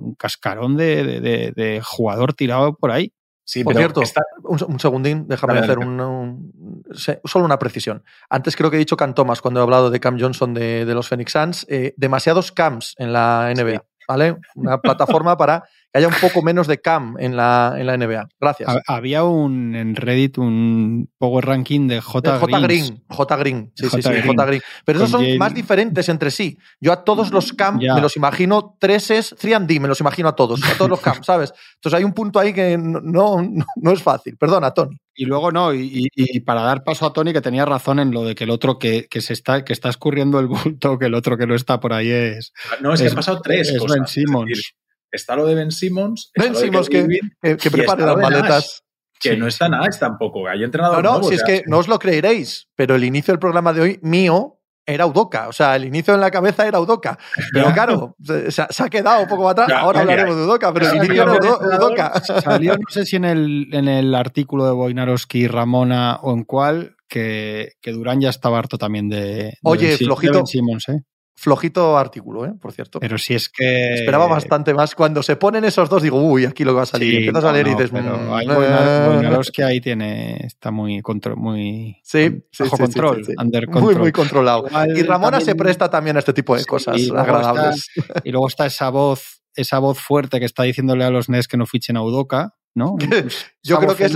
[0.04, 3.14] un cascarón de, de, de, jugador tirado por ahí.
[3.46, 4.22] Sí, por cierto, está...
[4.44, 6.84] un, un, segundín, déjame hacer un, un,
[7.24, 8.04] solo una precisión.
[8.30, 10.94] Antes creo que he dicho Cam Thomas cuando he hablado de Cam Johnson de, de
[10.94, 11.66] los Phoenix Suns.
[11.68, 13.78] Eh, demasiados Cams en la NBA, sí.
[14.10, 14.38] ¿Vale?
[14.56, 18.28] Una plataforma para que haya un poco menos de cam en la, en la NBA.
[18.41, 18.76] Gracias.
[18.88, 22.39] Había un en Reddit un Power Ranking de J.
[22.39, 22.60] J.
[22.60, 23.04] Green.
[23.08, 23.36] J.
[23.38, 23.72] Green.
[23.76, 23.98] Sí, J.
[23.98, 24.26] sí, sí, Green.
[24.26, 24.45] J.
[24.45, 24.62] Green.
[24.84, 25.38] Pero esos son Jane...
[25.38, 26.58] más diferentes entre sí.
[26.82, 30.60] Yo a todos los cam me los imagino treses, 3D, me los imagino a todos,
[30.63, 31.54] a todos los cam, ¿sabes?
[31.76, 34.38] Entonces hay un punto ahí que no, no, no es fácil.
[34.38, 35.00] Perdona, Tony.
[35.20, 38.24] Y luego no, y, y, para dar paso a Tony, que tenía razón en lo
[38.24, 41.14] de que el otro que, que se está, que está escurriendo el bulto, que el
[41.14, 42.54] otro que no está por ahí es.
[42.80, 43.70] No, es, es que han pasado tres.
[43.70, 43.98] Es cosas.
[43.98, 44.74] Ben Simmons
[45.12, 46.32] está lo de Ben Simmons.
[46.38, 47.06] Ben Simmons que,
[47.42, 48.84] que, que, prepare las maletas.
[49.20, 49.38] que sí.
[49.38, 50.48] no está nada tampoco.
[50.48, 53.04] Hay entrenador No, no, nuevo, si o es que no os lo creeréis, pero el
[53.04, 54.59] inicio del programa de hoy mío
[54.93, 55.47] era Udoca.
[55.47, 57.17] O sea, el inicio en la cabeza era Udoca.
[57.54, 59.67] Pero claro, se, se, ha quedado un poco atrás.
[59.69, 62.21] Ya, Ahora hablaremos de Udoca, pero el inicio era Udoca.
[62.21, 66.95] Salió, no sé si en el, en el artículo de Boinarowski, Ramona o en cuál,
[67.08, 70.34] que, que Durán ya estaba harto también de, de Oye, ben, flojito.
[70.34, 71.02] de ben Simmons, ¿eh?
[71.39, 72.54] Flojito artículo, ¿eh?
[72.60, 72.99] por cierto.
[72.99, 73.93] Pero si es que.
[73.93, 74.93] Esperaba bastante más.
[74.93, 77.12] Cuando se ponen esos dos, digo, uy, aquí lo que va a salir.
[77.12, 79.39] Sí, Empiezas no, a leer no, y dices, pero mmm, hay eh...
[79.54, 80.45] que ahí tiene.
[80.45, 81.02] Está muy.
[81.02, 83.84] Control, muy sí, sí, bajo sí, control, sí, under control.
[83.84, 84.67] Muy, muy controlado.
[84.67, 87.89] Igual, y Ramona también, se presta también a este tipo de cosas y agradables.
[87.95, 91.47] Está, y luego está esa voz, esa voz fuerte que está diciéndole a los NES
[91.47, 92.97] que no fichen a Udoka, ¿no?
[93.63, 94.15] Yo creo que es.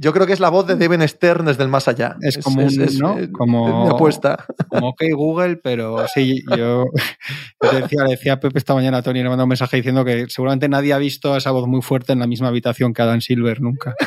[0.00, 2.16] Yo creo que es la voz de Devin Stern desde el más allá.
[2.20, 3.16] Es como es, un, es, ¿no?
[3.32, 4.44] como, mi apuesta.
[4.68, 6.84] Como OK Google, pero sí, yo,
[7.62, 10.68] yo decía, decía Pepe esta mañana a Tony, le mandó un mensaje diciendo que seguramente
[10.68, 13.94] nadie ha visto esa voz muy fuerte en la misma habitación que Adam Silver nunca.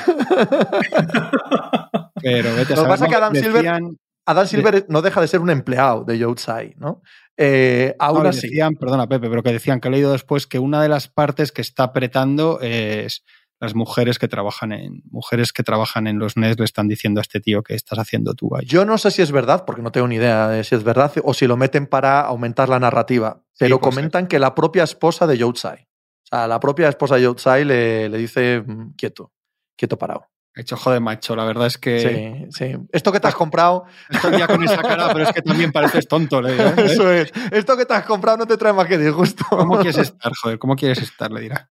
[2.21, 3.81] pero vete a Lo que pasa es que Adam decían, Silver,
[4.25, 7.01] Adam Silver no deja de ser un empleado de Youtside, ¿no?
[7.37, 8.47] Eh, aún no, así.
[8.47, 11.51] Decían, perdona Pepe, pero que decían que he leído después que una de las partes
[11.51, 13.23] que está apretando es
[13.61, 17.21] las mujeres que trabajan en mujeres que trabajan en los NES le están diciendo a
[17.21, 18.65] este tío que estás haciendo tú ahí.
[18.65, 21.13] Yo no sé si es verdad, porque no tengo ni idea de si es verdad
[21.23, 24.29] o si lo meten para aumentar la narrativa, pero sí, comentan ser.
[24.29, 28.17] que la propia esposa de Youtsai, o sea, la propia esposa de Youtsai le, le
[28.17, 29.31] dice mm, quieto,
[29.77, 30.25] quieto parado.
[30.55, 32.49] Hecho joder, macho, la verdad es que.
[32.51, 32.77] Sí, sí.
[32.91, 33.85] Esto que te has comprado.
[34.09, 36.69] Estoy ya con esa cara, pero es que también pareces tonto, le dirá.
[36.71, 36.85] ¿eh?
[36.87, 37.31] Eso es.
[37.51, 39.45] Esto que te has comprado no te trae más que disgusto.
[39.49, 40.59] ¿Cómo quieres estar, joder?
[40.59, 41.31] ¿Cómo quieres estar?
[41.31, 41.69] Le dirá.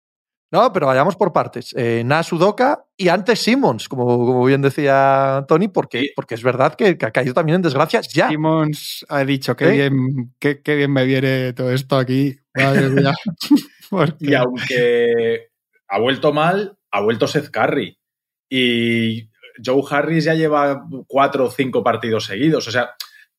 [0.53, 1.73] No, pero vayamos por partes.
[1.75, 6.11] Eh, Nas Udoka y antes Simmons, como, como, bien decía Tony, porque, sí.
[6.15, 8.29] porque es verdad que, que, ha caído también en desgracia ya.
[8.29, 9.71] Simmons ha dicho que ¿Eh?
[9.71, 12.37] bien, qué, qué bien me viene todo esto aquí.
[12.53, 13.15] Madre mía.
[14.19, 15.47] y aunque
[15.87, 17.97] ha vuelto mal, ha vuelto Seth Curry.
[18.47, 19.31] Y
[19.65, 22.67] Joe Harris ya lleva cuatro o cinco partidos seguidos.
[22.67, 22.91] O sea,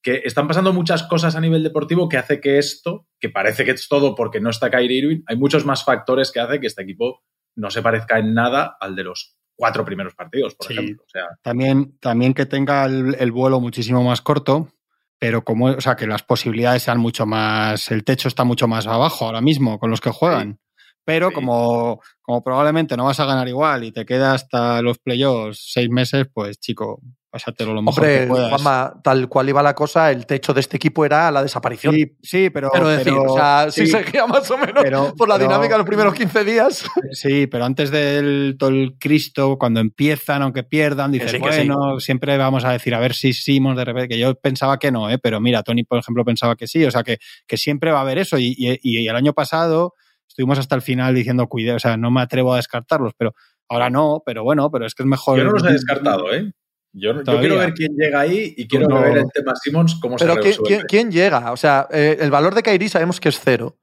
[0.04, 3.70] que están pasando muchas cosas a nivel deportivo que hace que esto, que parece que
[3.70, 6.82] es todo porque no está Kyrie Irving, hay muchos más factores que hacen que este
[6.82, 7.22] equipo
[7.56, 10.74] no se parezca en nada al de los cuatro primeros partidos, por sí.
[10.74, 11.02] ejemplo.
[11.06, 14.68] O sea, también, también que tenga el, el, vuelo muchísimo más corto,
[15.18, 18.86] pero como, o sea, que las posibilidades sean mucho más, el techo está mucho más
[18.86, 20.60] abajo ahora mismo con los que juegan.
[20.76, 20.84] Sí.
[21.06, 21.34] Pero sí.
[21.34, 25.88] como, como probablemente no vas a ganar igual y te queda hasta los playoffs seis
[25.88, 27.00] meses, pues chico,
[27.34, 28.48] pásatelo lo mejor Hombre, que puedas.
[28.48, 31.92] Juanma, tal cual iba la cosa, el techo de este equipo era la desaparición.
[31.92, 32.70] Sí, sí pero...
[32.72, 35.48] Pero decir, pero, o sea, sí, sí seguía más o menos pero, por la pero,
[35.48, 36.84] dinámica de los primeros 15 días.
[37.10, 42.04] Sí, pero antes del todo el Cristo, cuando empiezan, aunque pierdan, dices, sí, bueno, sí.
[42.04, 45.10] siempre vamos a decir, a ver si Simons de repente, que yo pensaba que no,
[45.10, 45.18] ¿eh?
[45.18, 47.18] pero mira, Tony, por ejemplo, pensaba que sí, o sea, que,
[47.48, 48.38] que siempre va a haber eso.
[48.38, 49.94] Y, y, y el año pasado
[50.28, 53.34] estuvimos hasta el final diciendo, cuide, o sea, no me atrevo a descartarlos, pero
[53.68, 55.38] ahora no, pero bueno, pero es que es mejor.
[55.38, 56.52] Yo no los he descartado, ¿eh?
[56.96, 59.00] Yo, yo, quiero ver quién llega ahí y quiero no.
[59.00, 60.68] ver el tema Simmons cómo pero se resuelve.
[60.68, 61.50] ¿quién, ¿quién, llega?
[61.50, 63.76] O sea, eh, el valor de Kairi sabemos que es cero.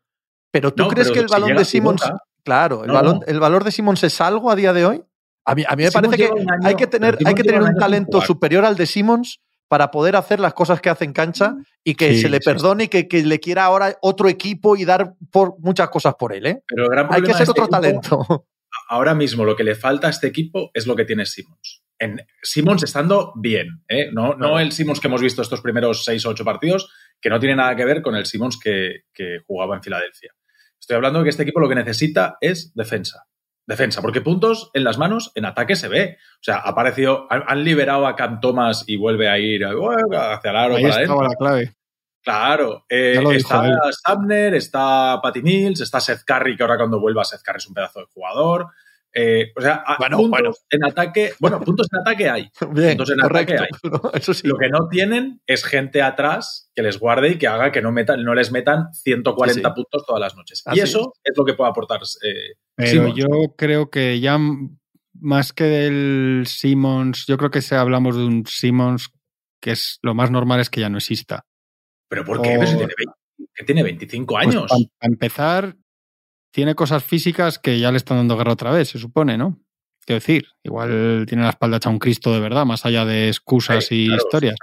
[0.50, 2.02] Pero ¿tú no, crees pero que el balón si de Simmons...
[2.44, 2.94] Claro, el, no.
[2.94, 5.04] balón, el valor de Simmons es algo a día de hoy?
[5.46, 7.76] A mí, a mí me parece que año, hay que tener, hay que tener un
[7.76, 11.96] talento superior al de Simmons para poder hacer las cosas que hace en cancha y
[11.96, 15.14] que sí, se le perdone y que, que, le quiera ahora otro equipo y dar
[15.32, 16.46] por muchas cosas por él.
[16.46, 16.64] ¿eh?
[16.68, 18.46] Pero Hay que ser este otro equipo, talento.
[18.90, 21.84] Ahora mismo lo que le falta a este equipo es lo que tiene Simmons.
[22.02, 24.10] En Simmons estando bien, ¿eh?
[24.12, 27.40] no, no el Simmons que hemos visto estos primeros seis o ocho partidos, que no
[27.40, 30.34] tiene nada que ver con el Simmons que, que jugaba en Filadelfia.
[30.80, 33.28] Estoy hablando de que este equipo lo que necesita es defensa
[33.72, 36.18] defensa, porque puntos en las manos, en ataque se ve.
[36.36, 40.58] O sea, ha aparecido, han, liberado a Cam Thomas y vuelve a ir hacia el
[40.58, 41.76] aro Ahí para estaba la clave.
[42.24, 43.74] Claro, eh, está él.
[44.06, 47.74] Sumner, está Patty Mills, está Seth Curry, que ahora cuando vuelva Seth Curry es un
[47.74, 48.68] pedazo de jugador.
[49.14, 50.52] Eh, o sea, Bueno, puntos bueno.
[50.70, 52.50] en ataque, bueno, puntos en ataque hay.
[52.72, 53.54] Bien, Entonces, en correcto.
[53.56, 54.12] ataque ¿no?
[54.14, 54.48] Eso sí.
[54.48, 57.92] Lo que no tienen es gente atrás que les guarde y que haga que no,
[57.92, 59.74] metan, no les metan 140 Sí, sí.
[59.76, 60.62] puntos todas las noches.
[60.66, 61.34] Así y eso es.
[61.36, 63.16] lo que puede aportar eh, Pero Simmons.
[63.16, 64.40] yo creo que ya
[65.20, 69.10] más que del Simmons, yo creo que si hablamos de un Simmons
[69.62, 71.46] que es lo más normal es que ya no exista.
[72.10, 72.50] ¿Pero por qué?
[72.58, 72.96] Tiene, 20
[73.56, 74.72] que tiene 25 Pues años.
[75.00, 75.76] para empezar,
[76.52, 79.60] tiene cosas físicas que ya le están dando guerra otra vez, se supone, ¿no?
[80.04, 83.86] Quiero decir, igual tiene la espalda hecha un Cristo de verdad, más allá de excusas
[83.86, 84.56] Sí, y claro, historias.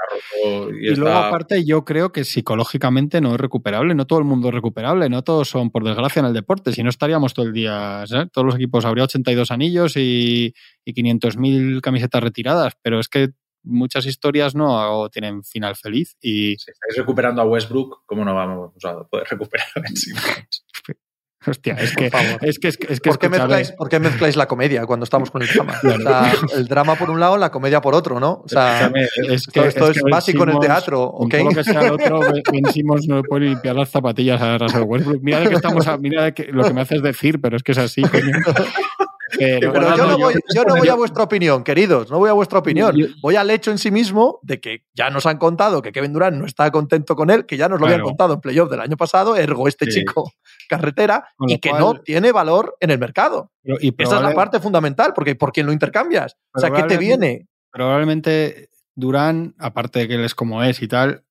[0.80, 3.94] y luego, aparte, yo creo que psicológicamente no es recuperable.
[3.94, 5.08] No todo el mundo es recuperable.
[5.08, 6.72] No todos son, por desgracia, en el deporte.
[6.72, 8.04] Si no, estaríamos todo el día.
[8.06, 8.32] ¿sabes?
[8.32, 10.52] Todos los equipos habría 82 anillos y,
[10.84, 12.74] y 500.000 camisetas retiradas.
[12.82, 13.28] Pero es que
[13.62, 16.16] muchas historias no tienen final feliz.
[16.20, 19.82] Y, Si estáis recuperando a Westbrook, ¿cómo no vamos a poder recuperar a?
[21.46, 22.10] hostia, es que.
[22.42, 24.84] Es que, es, que- es que ¿Por qué, escúchame, mezcláis, por qué mezcláis la comedia
[24.86, 25.74] cuando estamos con el drama?
[25.80, 26.38] Claro.
[26.44, 28.42] O sea, el drama por un lado, la comedia por otro, ¿no?
[28.44, 28.90] O sea,
[29.28, 31.32] es que- esto es, básico en el teatro, con ¿ok?
[31.32, 34.58] todo lo que sea el otro, Ben- Ben Simmons no ni limpiar las zapatillas a
[34.58, 35.22] Russell Westbrook.
[35.22, 37.62] Mira de que estamos a- mira de que, lo que me haces decir, pero es
[37.62, 38.02] que es así.
[38.02, 38.32] coño.
[39.38, 42.58] Pero, yo no, voy, yo no voy a vuestra opinión, queridos, no voy a vuestra
[42.60, 42.96] opinión.
[43.22, 46.36] Voy al hecho en sí mismo de que ya nos han contado que Kevin Durant
[46.36, 48.96] no está contento con él, que ya nos lo habían contado en playoff del año
[48.96, 50.00] pasado, ergo este Sí.
[50.00, 50.32] chico
[50.68, 53.50] carretera, Con y que cual- no tiene valor en el mercado.
[53.62, 56.36] pero- y Esa es la parte fundamental, porque ¿por quién lo intercambias?
[56.54, 57.46] O sea, ¿qué te viene?
[57.70, 61.24] probablemente Durán, aparte de que él es como es y tal,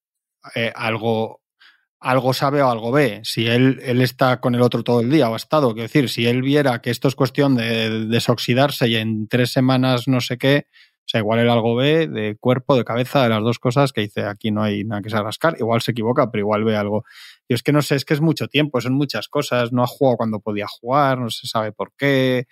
[0.56, 1.42] eh, algo,
[2.00, 3.22] algo sabe o algo ve.
[3.24, 6.10] Si él, él está con el otro todo el día o ha estado, quiero decir,
[6.10, 10.38] si él viera que esto es cuestión de desoxidarse y en tres semanas no sé
[10.38, 13.94] qué, o sea, igual él algo ve de cuerpo, de cabeza, de las dos cosas,
[13.94, 15.56] que dice aquí no hay nada que se rascar.
[15.58, 17.06] Igual se equivoca, pero igual ve algo.
[17.48, 19.72] Y es que no sé, es que es mucho tiempo, son muchas cosas.
[19.72, 22.46] No ha jugado cuando podía jugar, no se sabe por qué.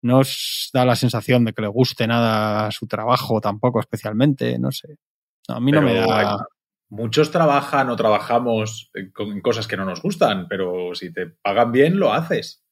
[0.00, 4.72] No os da la sensación de que le guste nada su trabajo tampoco especialmente, no
[4.72, 4.96] sé.
[5.46, 6.18] No, a mí no me da...
[6.20, 6.38] hay-
[6.90, 11.98] Muchos trabajan o trabajamos con cosas que no nos gustan, pero si te pagan bien,
[12.00, 12.64] lo haces.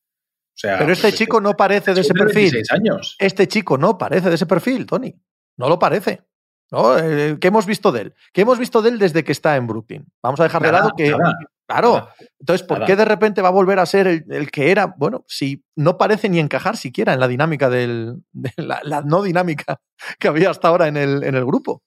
[0.58, 2.50] O sea, Pero este pues, chico no parece de ese perfil.
[2.50, 3.16] 26 años.
[3.20, 5.14] Este chico no parece de ese perfil, Tony.
[5.56, 6.24] No lo parece.
[6.72, 6.98] ¿No?
[6.98, 8.14] Eh, ¿Qué hemos visto de él?
[8.32, 10.04] ¿Qué hemos visto de él desde que está en Brooklyn?
[10.20, 11.10] Vamos a dejar de lado que.
[11.10, 11.34] nada,
[11.66, 11.92] claro.
[11.94, 12.14] nada.
[12.40, 14.86] Entonces, ¿por qué de repente va a volver a ser el, el que era?
[14.98, 18.16] Bueno, si no parece ni encajar siquiera en la dinámica del.
[18.32, 19.80] de la, la no dinámica
[20.18, 21.84] que había hasta ahora en el, en el grupo.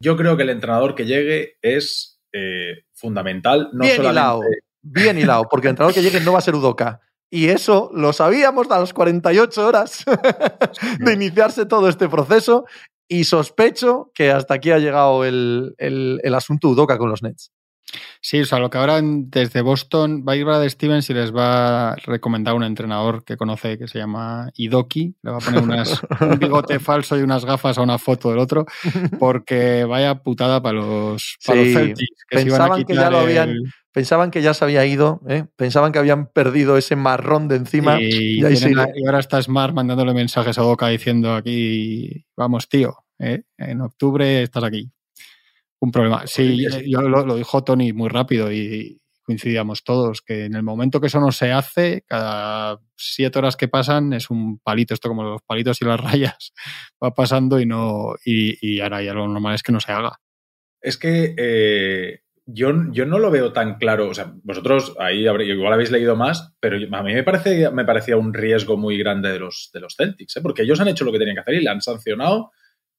[0.00, 3.70] Yo creo que el entrenador que llegue es eh, fundamental.
[3.72, 4.20] No bien solamente...
[4.20, 4.40] hilado.
[4.80, 7.00] Bien hilado, porque el entrenador que llegue no va a ser Udoka.
[7.30, 10.04] Y eso lo sabíamos a las 48 horas
[11.00, 12.64] de iniciarse todo este proceso.
[13.08, 17.52] Y sospecho que hasta aquí ha llegado el, el, el asunto Udoka con los Nets.
[18.20, 21.34] Sí, o sea, lo que ahora desde Boston va a ir Brad Stevens y les
[21.34, 25.14] va a recomendar un entrenador que conoce que se llama Idoki.
[25.22, 28.38] Le va a poner unas, un bigote falso y unas gafas a una foto del
[28.40, 28.66] otro,
[29.18, 32.24] porque vaya putada para los, para Sí, los Celtics.
[32.28, 34.84] Que se iban a pensaban que ya lo habían el- Pensaban que ya se había
[34.86, 35.46] ido, ¿eh?
[35.56, 38.00] pensaban que habían perdido ese marrón de encima.
[38.00, 38.80] Y, y ahí tienen sí.
[38.80, 43.42] a- y ahora está Smart mandándole mensajes a Doca diciendo aquí, vamos tío, ¿eh?
[43.56, 44.90] en octubre estás aquí.
[45.80, 46.26] Un problema.
[46.26, 46.90] Sí, Oye, sí.
[46.90, 51.08] yo lo, lo dijo Tony muy rápido y coincidíamos todos, que en el momento que
[51.08, 55.42] eso no se hace, cada siete horas que pasan es un palito, esto como los
[55.42, 56.52] palitos y las rayas,
[57.02, 60.18] va pasando y no y, y ahora ya lo normal es que no se haga.
[60.80, 64.08] Es que eh, yo, yo no lo veo tan claro.
[64.08, 68.16] O sea, vosotros ahí igual habéis leído más, pero a mí me, parece, me parecía
[68.16, 70.40] un riesgo muy grande de los, de los Celtics, ¿eh?
[70.40, 72.50] porque ellos han hecho lo que tenían que hacer y la han sancionado.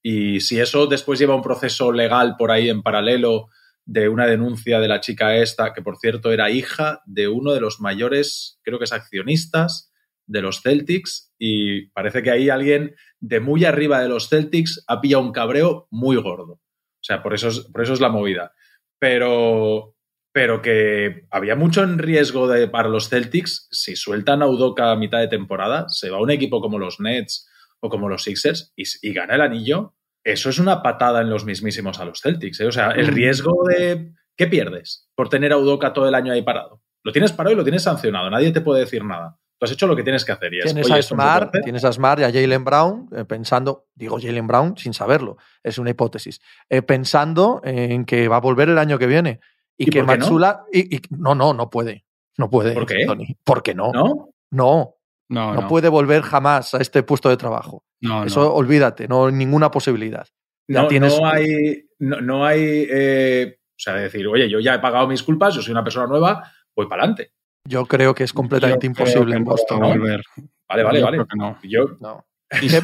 [0.01, 3.49] Y si eso después lleva un proceso legal por ahí en paralelo
[3.85, 7.59] de una denuncia de la chica esta, que por cierto era hija de uno de
[7.59, 9.91] los mayores, creo que es accionistas
[10.27, 15.01] de los Celtics, y parece que ahí alguien de muy arriba de los Celtics ha
[15.01, 16.53] pillado un cabreo muy gordo.
[16.53, 18.53] O sea, por eso es, por eso es la movida.
[18.99, 19.95] Pero,
[20.31, 23.67] pero que había mucho en riesgo de, para los Celtics.
[23.71, 27.48] Si sueltan a Udoka a mitad de temporada, se va un equipo como los Nets
[27.81, 29.93] o como los Sixers y, y gana el anillo.
[30.23, 32.59] Eso es una patada en los mismísimos a los Celtics.
[32.59, 32.67] ¿eh?
[32.67, 33.15] O sea, el Mm.
[33.15, 34.13] riesgo de.
[34.35, 36.81] ¿Qué pierdes por tener a Udoka todo el año ahí parado?
[37.03, 38.29] Lo tienes parado y lo tienes sancionado.
[38.29, 39.37] Nadie te puede decir nada.
[39.57, 40.53] Tú has hecho lo que tienes que hacer.
[40.53, 44.17] Y es, Tienes a Smart, tienes a Smart y a Jalen Brown eh, pensando, digo
[44.21, 46.39] Jalen Brown sin saberlo, es una hipótesis,
[46.69, 49.41] eh, pensando en que va a volver el año que viene
[49.77, 50.05] y, ¿Y que no?
[50.07, 52.05] Matsula y, y- no, no, no puede,
[52.37, 52.71] no puede.
[52.73, 53.05] ¿Por qué?
[53.05, 53.35] Tony.
[53.43, 53.91] ¿Por qué no?
[53.91, 54.29] ¿No?
[54.51, 54.95] No,
[55.29, 57.83] No, no, no, puede volver jamás a este puesto de trabajo.
[58.01, 58.25] no, no.
[58.25, 60.27] Eso olvídate, no hay ninguna posibilidad.
[60.67, 64.79] Ya No, tienes- no hay, no, no hay eh, sea, decir, oye, yo ya he
[64.79, 67.31] pagado mis culpas, yo soy una persona nueva, voy para adelante.
[67.67, 69.79] Yo creo que es completamente imposible en Boston.
[69.79, 70.21] No volver.
[70.67, 71.17] Vale, vale, vale.
[71.35, 71.57] No.
[71.63, 72.25] Yo, no.
[72.61, 72.77] Y se,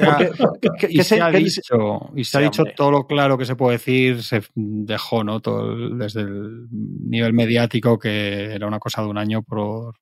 [1.19, 5.23] ha, dicho, y se ha dicho todo lo claro que se puede decir, se dejó,
[5.23, 5.39] ¿no?
[5.39, 9.95] Todo desde el nivel mediático que era una cosa de un año por,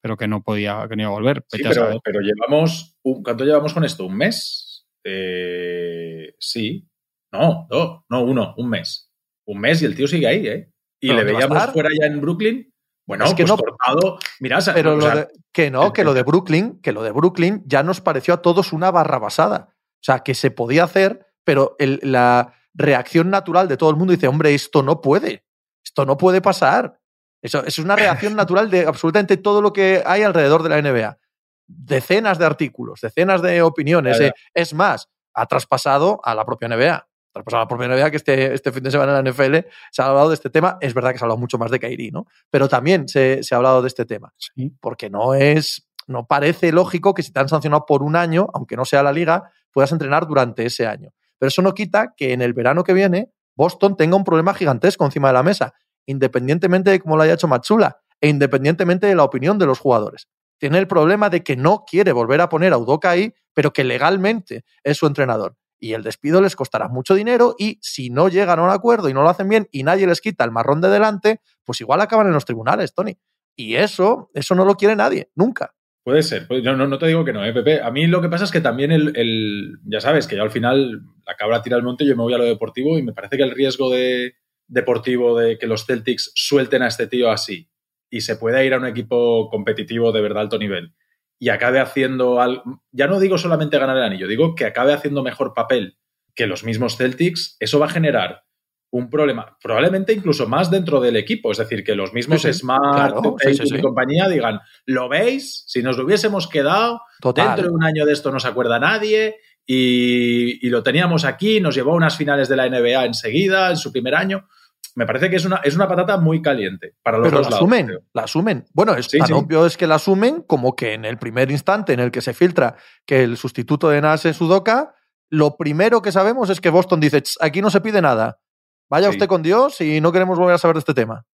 [0.00, 1.44] pero que no podía, que no iba a volver.
[1.48, 4.06] Sí, pero, pero, llevamos, ¿cuánto llevamos con esto?
[4.06, 4.86] ¿Un mes?
[5.04, 6.88] Eh, sí.
[7.32, 9.10] No, no, no, uno, un mes.
[9.46, 10.72] Un mes y el tío sigue ahí, ¿eh?
[11.00, 12.72] Y le veíamos fuera ya en Brooklyn
[13.06, 14.18] bueno, es que pues no, cortado.
[14.40, 17.82] Mira, pero lo de, que no, que lo de Brooklyn, que lo de Brooklyn ya
[17.82, 19.68] nos pareció a todos una barra basada.
[19.70, 24.28] O sea, que se podía hacer, pero la reacción natural de todo el mundo dice,
[24.28, 25.44] hombre, esto no puede,
[25.84, 26.98] esto no puede pasar.
[27.42, 31.18] Eso, es una reacción natural de absolutamente todo lo que hay alrededor de la NBA.
[31.66, 34.20] Decenas de artículos, decenas de opiniones.
[34.20, 37.06] Eh, es más, ha traspasado a la propia NBA
[37.42, 40.02] pues a la propia NBA que este, este fin de semana en la NFL se
[40.02, 40.78] ha hablado de este tema.
[40.80, 42.26] Es verdad que se ha hablado mucho más de Kairi, ¿no?
[42.50, 44.32] Pero también se, ha hablado de este tema.
[44.80, 48.76] Porque no es, no parece lógico que si te han sancionado por un año, aunque
[48.76, 51.12] no sea la liga, puedas entrenar durante ese año.
[51.38, 55.04] Pero eso no quita que en el verano que viene Boston tenga un problema gigantesco
[55.04, 55.74] encima de la mesa,
[56.06, 60.28] independientemente de cómo lo haya hecho Matsula e independientemente de la opinión de los jugadores.
[60.58, 63.84] Tiene el problema de que no quiere volver a poner a Udoka ahí, pero que
[63.84, 68.58] legalmente es su entrenador y el despido les costará mucho dinero y si no llegan
[68.58, 70.88] a un acuerdo y no lo hacen bien y nadie les quita el marrón de
[70.88, 73.16] delante, pues igual acaban en los tribunales, Tony.
[73.54, 75.74] Y eso, eso no lo quiere nadie, nunca.
[76.02, 77.82] Puede ser, no, no, te digo que no, ¿eh, Pepe.
[77.82, 81.02] A mí lo que pasa es que también el, ya sabes, que yo al final
[81.26, 83.42] la cabra tira el monte, yo me voy a lo deportivo y me parece que
[83.42, 84.34] el riesgo de,
[84.68, 87.68] deportivo de que los Celtics suelten a este tío así
[88.10, 90.94] y se pueda ir a un equipo competitivo de verdad alto nivel
[91.38, 95.22] y acabe haciendo algo, ya no digo solamente ganar el anillo, digo que acabe haciendo
[95.22, 95.98] mejor papel
[96.34, 98.44] que los mismos Celtics, eso va a generar
[98.90, 103.80] un problema, probablemente incluso más dentro del equipo, es decir, que los mismos Smart y
[103.82, 105.64] compañía digan, ¿lo veis?
[105.66, 107.00] Si nos lo hubiésemos quedado,
[107.34, 111.60] dentro de un año de esto no se acuerda nadie y, y, lo teníamos aquí,
[111.60, 114.48] nos llevó a unas finales de la NBA enseguida, en su primer año
[114.96, 117.98] me parece que es una, es una patata muy caliente para los Pero la asumen,
[118.14, 118.64] la asumen.
[118.72, 122.00] Bueno, es tan obvio es que la asumen como que en el primer instante en
[122.00, 124.94] el que se filtra que el sustituto de Nas es Sudoka,
[125.28, 128.40] lo primero que sabemos es que Boston dice, aquí no se pide nada.
[128.88, 131.26] Vaya usted con Dios y no queremos volver a saber de este tema.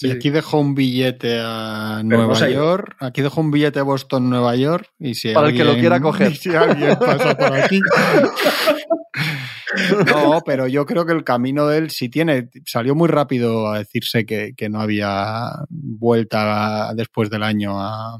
[0.00, 2.96] y aquí dejó un billete a Nueva York.
[2.98, 4.90] Aquí dejó un billete a Boston, Nueva York.
[4.98, 6.36] Y si Para el que lo quiera coger.
[6.36, 7.80] Si alguien pasa por aquí.
[10.06, 12.50] No, pero yo creo que el camino de él sí tiene.
[12.64, 18.18] Salió muy rápido a decirse que, no había vuelta después del año a,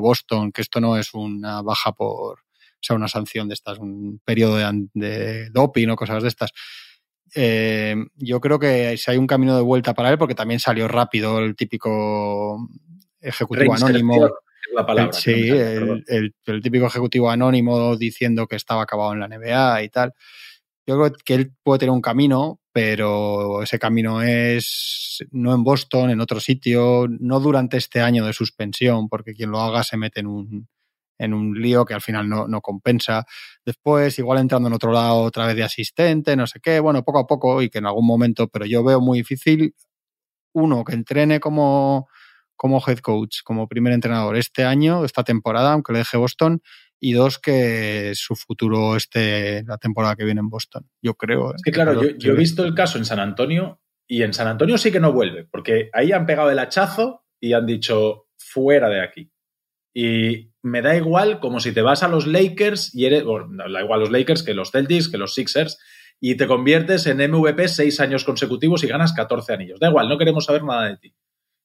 [0.00, 2.40] Boston, que esto no es una baja por.
[2.40, 4.58] O sea, una sanción de estas, un periodo
[4.94, 6.52] de, doping o cosas de estas.
[7.34, 10.86] Eh, yo creo que si hay un camino de vuelta para él, porque también salió
[10.86, 12.68] rápido el típico
[13.20, 14.30] ejecutivo anónimo.
[14.74, 16.04] La palabra, sí, el,
[16.44, 20.14] el, típico ejecutivo anónimo diciendo que estaba acabado en la NBA y tal.
[20.88, 26.08] Yo creo que él puede tener un camino, pero ese camino es no en Boston,
[26.08, 30.20] en otro sitio, no durante este año de suspensión, porque quien lo haga se mete
[30.20, 30.68] en un,
[31.18, 33.26] en un lío que al final no, no, compensa.
[33.66, 37.18] Después, igual entrando en otro lado otra vez de asistente, no sé qué, bueno, poco
[37.18, 39.74] a poco y que en algún momento, pero yo veo muy difícil
[40.54, 42.08] uno que entrene como,
[42.56, 46.62] como head coach, como primer entrenador este año, esta temporada, aunque le deje Boston,
[47.00, 50.88] y dos, que su futuro esté la temporada que viene en Boston.
[51.00, 51.54] Yo creo.
[51.54, 54.78] Es que claro, yo, he visto el caso en San Antonio y en San Antonio
[54.78, 59.02] sí que no vuelve, porque ahí han pegado el hachazo y han dicho fuera de
[59.02, 59.30] aquí.
[59.94, 63.80] Y me da igual como si te vas a los Lakers y eres, bueno, da
[63.80, 65.78] igual los Lakers que los Celtics, que los Sixers,
[66.20, 69.80] y te conviertes en MVP seis años consecutivos y ganas 14 anillos.
[69.80, 71.14] Da igual, no queremos saber nada de ti.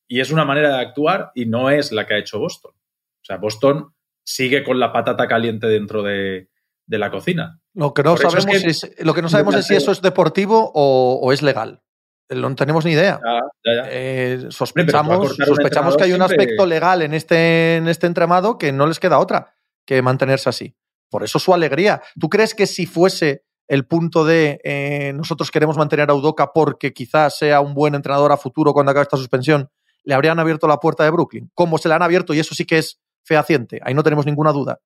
[0.08, 2.72] Y es una manera de actuar y no es la que ha hecho Boston.
[2.76, 3.93] O sea, Boston
[4.24, 6.50] sigue con la patata caliente dentro de,
[6.88, 7.60] la cocina.
[7.74, 11.32] Lo que no sabemos, es, lo que no sabemos es si eso es deportivo o,
[11.34, 11.82] es legal.
[12.30, 13.20] No tenemos ni idea.
[13.66, 18.88] Eh, sospechamos, sospechamos que hay un aspecto legal en este, en este entramado que no
[18.88, 19.56] les queda otra
[19.86, 20.76] que mantenerse así.
[21.10, 22.02] Por eso su alegría.
[22.20, 26.93] ¿Tú crees que si fuese el punto de eh, nosotros queremos mantener a Udoca porque
[26.93, 29.70] quizás sea un buen entrenador a futuro cuando acabe esta suspensión,
[30.04, 31.52] le habrían abierto la puerta de Brooklyn?
[31.54, 34.51] Como se le han abierto, y eso sí que es fehaciente, ahí no tenemos ninguna
[34.51, 34.80] duda.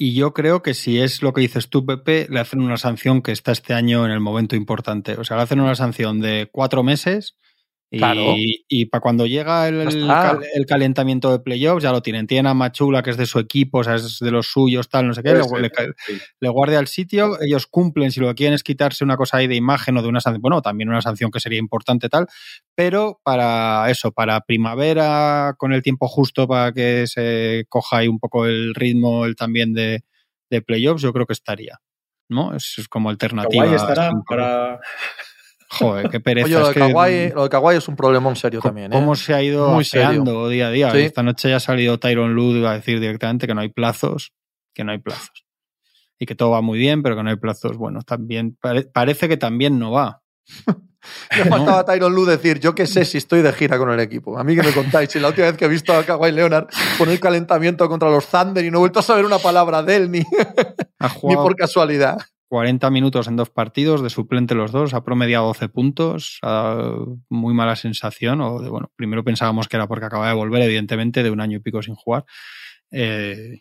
[0.00, 3.20] Y yo creo que si es lo que dices tú, Pepe, le hacen una sanción
[3.20, 5.14] que está este año en el momento importante.
[5.14, 7.36] O sea, le hacen una sanción de cuatro meses
[7.90, 8.34] Claro.
[8.36, 9.80] y para cuando llega el,
[10.54, 12.26] el calentamiento de playoffs, ya lo tienen.
[12.26, 15.06] Tienen a Machula, que es de su equipo, o sea, es de los suyos, tal,
[15.06, 15.32] no sé qué.
[15.32, 16.18] Le, le ca- sí.
[16.38, 19.46] le guardia el sitio, ellos cumplen, si lo que quieren es quitarse una cosa ahí
[19.46, 22.26] de imagen o de una sanción, bueno, también una sanción que sería importante tal,
[22.74, 28.18] pero para eso, para primavera, con el tiempo justo para que se coja ahí un
[28.18, 30.04] poco el ritmo el también de,
[30.50, 31.78] de playoffs, yo creo que estaría.
[32.30, 32.54] ¿No?
[32.54, 33.74] Es, es como alternativa.
[33.74, 34.80] Estará para.
[35.70, 36.46] Joder, qué pereza.
[36.46, 38.92] Oye, lo es de, que- Kawhi, lo de Kawhi es un problemón serio también.
[38.92, 38.96] ¿eh?
[38.96, 40.90] ¿Cómo se ha ido Muy día a día?
[40.92, 40.98] Sí.
[40.98, 44.32] Esta noche ya ha salido Tyron Lue a decir directamente que no hay plazos,
[44.74, 45.44] que no hay plazos.
[46.18, 47.76] Y que todo va muy bien, pero que no hay plazos.
[47.76, 50.22] Bueno, también pare- parece que también no va.
[51.36, 54.00] Me faltaba a Tyron Lue decir, yo qué sé si estoy de gira con el
[54.00, 54.36] equipo.
[54.38, 56.66] A mí que me contáis, si la última vez que he visto a Kawhi Leonard
[56.98, 59.96] poner el calentamiento contra los Thunder y no he vuelto a saber una palabra de
[59.96, 60.18] él ni,
[61.22, 62.18] ni por casualidad.
[62.48, 66.94] 40 minutos en dos partidos, de suplente los dos, ha promediado 12 puntos, ha
[67.28, 71.22] muy mala sensación, o de, bueno, primero pensábamos que era porque acaba de volver, evidentemente,
[71.22, 72.24] de un año y pico sin jugar.
[72.90, 73.60] Eh,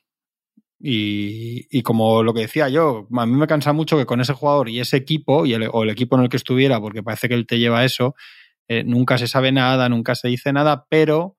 [0.79, 4.33] y, y como lo que decía yo, a mí me cansa mucho que con ese
[4.33, 7.27] jugador y ese equipo, y el, o el equipo en el que estuviera, porque parece
[7.27, 8.15] que él te lleva eso,
[8.67, 11.35] eh, nunca se sabe nada, nunca se dice nada, pero,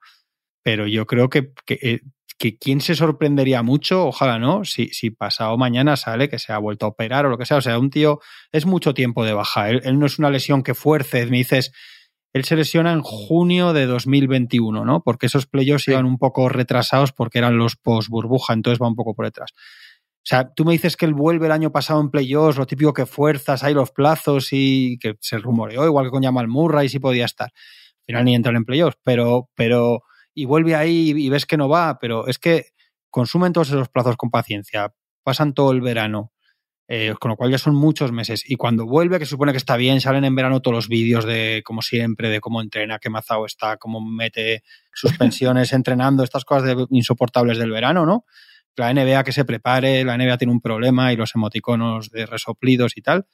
[0.62, 2.00] pero yo creo que, que, eh,
[2.38, 6.58] que quién se sorprendería mucho, ojalá no, si, si pasado mañana sale que se ha
[6.58, 7.56] vuelto a operar o lo que sea.
[7.56, 8.20] O sea, un tío
[8.52, 9.68] es mucho tiempo de baja.
[9.70, 11.26] Él, él no es una lesión que fuerce.
[11.26, 11.72] Me dices,
[12.32, 15.02] él se lesiona en junio de 2021, ¿no?
[15.02, 15.90] Porque esos playoffs Sí.
[15.90, 19.50] iban un poco retrasados porque eran los post burbuja, entonces va un poco por detrás.
[20.18, 22.92] O sea, tú me dices que él vuelve el año pasado en playoffs, lo típico
[22.92, 26.98] que fuerzas, hay los plazos y que se rumoreó, igual que con Jamal Murray, sí
[26.98, 27.48] podía estar.
[27.50, 30.02] Al final ni entra en playoffs, pero, pero,
[30.38, 32.66] y vuelve ahí y ves que no va, pero es que
[33.10, 36.32] consumen todos esos plazos con paciencia, pasan todo el verano,
[36.86, 38.48] eh, con lo cual ya son muchos meses.
[38.48, 41.24] Y cuando vuelve, que se supone que está bien, salen en verano todos los vídeos
[41.24, 44.62] de, como siempre, de cómo entrena, qué mazao está, cómo mete
[44.92, 48.24] suspensiones entrenando, estas cosas de- insoportables del verano, ¿no?
[48.76, 52.96] La NBA que se prepare, la NBA tiene un problema y los emoticonos de resoplidos
[52.96, 53.26] y tal.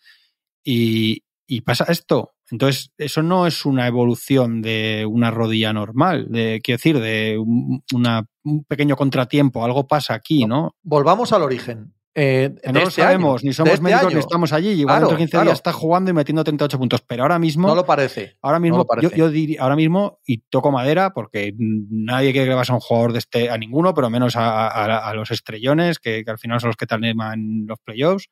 [0.64, 2.34] Y, y pasa esto.
[2.51, 7.82] Entonces, eso no es una evolución de una rodilla normal, de, quiero decir, de un,
[7.95, 9.64] una- un pequeño contratiempo.
[9.64, 10.74] Algo pasa aquí, ¿no?
[10.82, 11.95] Volvamos al origen.
[12.16, 14.14] Eh, no lo este sabemos, año, ni somos este médicos año.
[14.14, 14.68] ni estamos allí.
[14.68, 15.45] Igual Claro, dentro de 15 claro.
[15.47, 17.01] días está jugando y metiendo 38 puntos.
[17.01, 18.36] Pero ahora mismo, No lo parece.
[18.40, 19.16] ahora no mismo, yo, parece.
[19.16, 23.12] yo diría, ahora mismo, y toco madera, porque nadie quiere que vas a un jugador
[23.14, 26.61] de este, a ninguno, pero menos a, a- a los estrellones, que, que al final
[26.61, 28.28] son los que te animan los playoffs.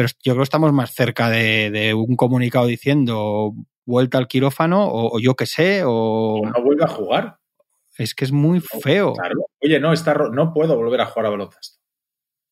[0.00, 3.52] Pero yo creo que estamos más cerca de, de un comunicado diciendo
[3.84, 7.36] vuelta al quirófano, o, o yo qué sé, o no vuelve a jugar.
[7.98, 9.12] es que es muy feo.
[9.12, 9.44] Claro.
[9.60, 11.78] Oye, no, está, ro- no puedo volver a jugar a baloncesto.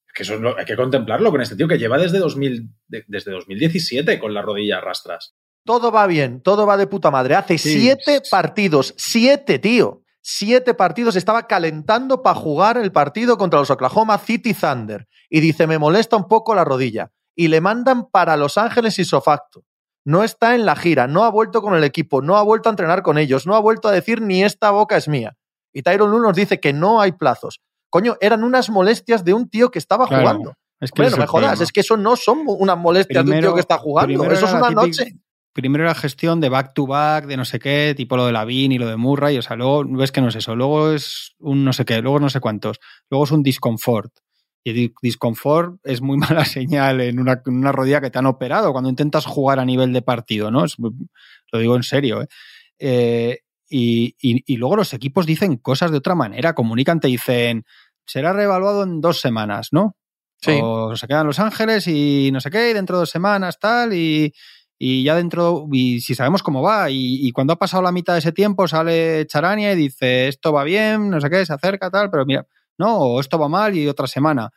[0.06, 2.68] Es que eso es lo- hay que contemplarlo con este tío que lleva desde, 2000,
[2.88, 5.34] de- desde 2017 con la rodilla a rastras.
[5.64, 7.34] Todo va bien, todo va de puta madre.
[7.34, 7.80] Hace Sí.
[7.80, 10.02] siete partidos, siete, tío.
[10.20, 15.06] Siete partidos estaba calentando para jugar el partido contra los Oklahoma City Thunder.
[15.30, 17.10] Y dice, me molesta un poco la rodilla.
[17.38, 19.62] Y le mandan para Los Ángeles isofacto.
[20.04, 22.72] No está en la gira, no ha vuelto con el equipo, no ha vuelto a
[22.72, 25.36] entrenar con ellos, no ha vuelto a decir ni esta boca es mía.
[25.72, 27.60] Y Tyron Lue nos dice que no hay plazos.
[27.90, 30.54] Coño, eran unas molestias de un tío que estaba Claro, jugando.
[30.80, 31.64] Es que Hombre, ese no me jodas, problema.
[31.64, 34.24] es que eso no son unas molestias de un tío que está jugando.
[34.24, 35.12] Eso es una la noche.
[35.52, 38.72] primero era gestión de back to back, de no sé qué, tipo lo de Lavin
[38.72, 41.64] y lo de Murray, o sea, luego ves que no es eso, luego es un
[41.64, 42.78] no sé qué, luego no sé cuántos,
[43.10, 44.10] luego es un discomfort.
[44.64, 48.26] Y el discomfort es muy mala señal en una, en una rodilla que te han
[48.26, 50.64] operado cuando intentas jugar a nivel de partido, ¿no?
[50.64, 52.26] Es- lo digo en serio, ¿eh?
[52.78, 53.38] Eh,
[53.70, 57.64] y, y- y luego los equipos dicen cosas de otra manera, comunican, te dicen,
[58.06, 59.96] será reevaluado en dos semanas, ¿no?
[60.40, 60.58] Sí.
[60.62, 63.92] O se quedan Los Ángeles y no sé qué, y dentro de dos semanas tal,
[63.92, 64.32] y,
[64.78, 68.12] y ya dentro, y si sabemos cómo va, y, y cuando ha pasado la mitad
[68.12, 71.90] de ese tiempo sale Charania y dice, esto va bien, no sé qué, se acerca
[71.90, 72.46] tal, pero mira,
[72.78, 74.50] no, o esto va mal y otra semana.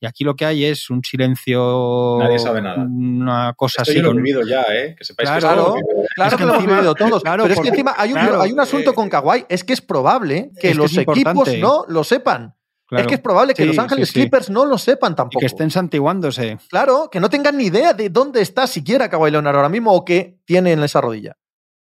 [0.00, 2.18] Y aquí lo que hay es un silencio.
[2.20, 2.82] Nadie sabe nada.
[2.84, 4.00] Una cosa Esto así.
[4.00, 4.94] yo lo he vivido ya, ¿eh?
[4.98, 6.06] Que sepáis que Claro, esto lo he.
[6.14, 7.22] Claro Es que, que lo hemos vivido todos.
[7.22, 9.46] claro, pero es que encima hay un, claro, hay un asunto eh, con Kawhi.
[9.48, 11.18] Es que es probable que es que los es equipos
[11.48, 11.58] importante.
[11.60, 12.54] no lo sepan.
[12.86, 13.00] Claro.
[13.02, 14.20] Es que es probable que Sí, Los Ángeles sí, sí.
[14.20, 15.40] Clippers no lo sepan Y tampoco.
[15.40, 16.58] que estén santiguándose.
[16.68, 20.04] Claro, que no tengan ni idea de dónde está siquiera Kawhi Leonard ahora mismo o
[20.04, 21.34] qué tiene en esa rodilla.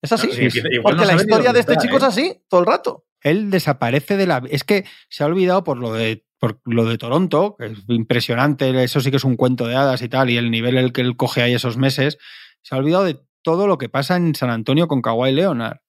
[0.03, 0.29] Es así.
[0.29, 1.99] No, sí, igual Porque no la historia de este está, chico ¿eh?
[1.99, 3.07] es así, todo el rato.
[3.23, 4.43] él desaparece de la.
[4.49, 8.83] Es que se ha olvidado por lo de por lo de Toronto, que es impresionante,
[8.83, 11.03] eso sí que es un cuento de hadas y tal, y el nivel el que
[11.03, 12.17] él coge ahí esos meses,
[12.63, 15.81] se ha olvidado de todo lo que pasa en San Antonio con Kawhi Leonard.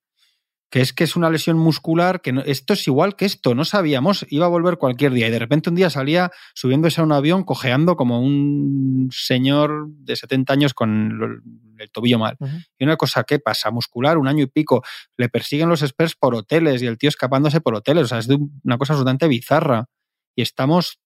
[0.72, 4.26] Que es que es una lesión muscular, que esto es igual que esto, no sabíamos,
[4.30, 7.43] iba a volver cualquier día y de repente un día salía subiéndose a un avión
[7.43, 11.43] cojeando como un señor de 70 años con
[11.78, 12.38] el tobillo mal.
[12.80, 13.69] Y una cosa, ¿qué pasa?
[13.69, 14.82] Muscular, un año y pico,
[15.17, 18.30] le persiguen los experts por hoteles y el tío escapándose por hoteles, o sea, es
[18.63, 19.89] una cosa absolutamente bizarra.
[20.38, 21.01] Y estamos,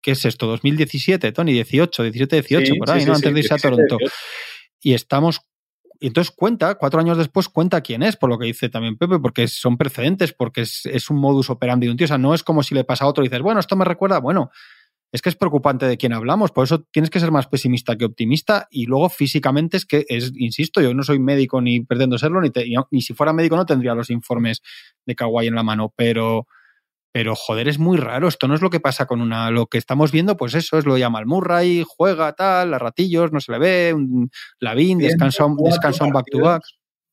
[0.00, 0.46] ¿qué es esto?
[0.46, 3.14] 2017, Tony, 18, 17, 18, por ahí, ¿no?
[3.14, 3.98] Antes de irse a Toronto.
[4.80, 5.42] Y estamos
[6.00, 9.18] y entonces cuenta, cuatro años después cuenta quién es, por lo que dice también Pepe,
[9.18, 12.06] porque son precedentes, porque es, un modus operandi de un tío.
[12.06, 13.84] O sea, no es como si le pasa a otro y dices, bueno, esto me
[13.84, 14.50] recuerda, bueno,
[15.12, 18.06] es que es preocupante de quién hablamos, por eso tienes que ser más pesimista que
[18.06, 22.40] optimista y luego físicamente es que, es, insisto, yo no soy médico ni pretendo serlo,
[22.40, 22.50] ni,
[22.90, 24.62] ni si fuera médico no tendría los informes
[25.04, 26.46] de Kawhi en la mano, pero
[27.12, 28.28] pero joder, es muy raro.
[28.28, 29.50] Esto no es lo que pasa con una.
[29.50, 33.32] Lo que estamos viendo, pues eso es lo llama el Murray, juega tal, a ratillos,
[33.32, 34.30] no se le ve, un
[34.60, 36.62] Lavín, descansa, descansa un back to back.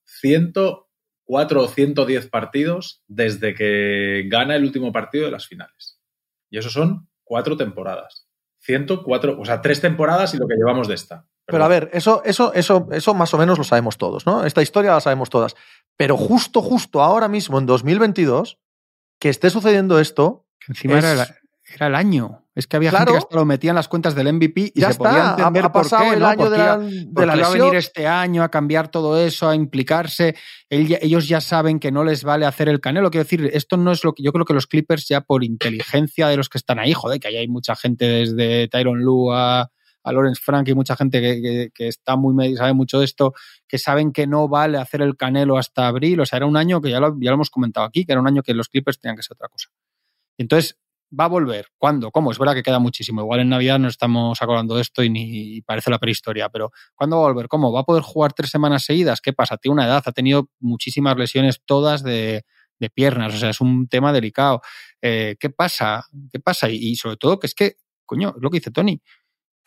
[0.05, 5.99] 104 o 110 partidos desde que gana el último partido de las finales.
[6.49, 8.27] Y eso son cuatro temporadas.
[8.59, 11.25] 104, o sea, tres temporadas y lo que llevamos de esta.
[11.45, 14.43] Pero a ver, eso, eso, eso, eso más o menos lo sabemos todos, ¿no?
[14.43, 15.55] Esta historia la sabemos todas.
[15.95, 18.59] Pero justo, justo ahora mismo, en 2022,
[19.20, 20.45] que esté sucediendo esto.
[20.68, 21.28] Encima era,
[21.80, 22.45] el, año.
[22.55, 24.88] Es que había gente que hasta lo metía en las cuentas del MVP y ya
[24.88, 28.07] se está, podía entender ha, pasado el año de la, de la a venir este
[28.07, 30.36] año a cambiar todo eso, a implicarse.
[30.70, 33.11] ellos ya saben que no les vale hacer el canelo.
[33.11, 36.28] Quiero decir, esto no es lo que yo creo que los Clippers ya por inteligencia
[36.28, 39.36] de los que están ahí, joder, que ahí hay mucha gente desde Tyron Lue
[40.07, 43.33] a, Lawrence Frank y mucha gente que, que, está muy sabe mucho de esto,
[43.67, 46.19] que saben que no vale hacer el canelo hasta abril.
[46.21, 48.21] O sea, era un año que ya lo, ya lo hemos comentado aquí, que era
[48.21, 49.69] un año que los Clippers tenían que ser otra cosa.
[50.37, 50.77] Entonces,
[51.17, 51.67] ¿va a volver?
[51.77, 52.11] ¿Cuándo?
[52.11, 52.31] ¿Cómo?
[52.31, 53.21] Es verdad que queda muchísimo.
[53.21, 57.17] Igual en Navidad no estamos acordando de esto y ni parece la prehistoria, pero ¿cuándo
[57.17, 57.47] va a volver?
[57.47, 57.71] ¿Cómo?
[57.71, 59.21] ¿Va a poder jugar tres semanas seguidas?
[59.21, 59.57] ¿Qué pasa?
[59.57, 62.43] Tiene una edad, ha tenido muchísimas lesiones, todas de,
[62.79, 64.61] de piernas, o sea, es un tema delicado.
[65.01, 66.05] Eh, ¿Qué pasa?
[66.31, 66.69] ¿Qué pasa?
[66.69, 69.01] Y, y, sobre todo que es que, coño, es lo que dice Tony,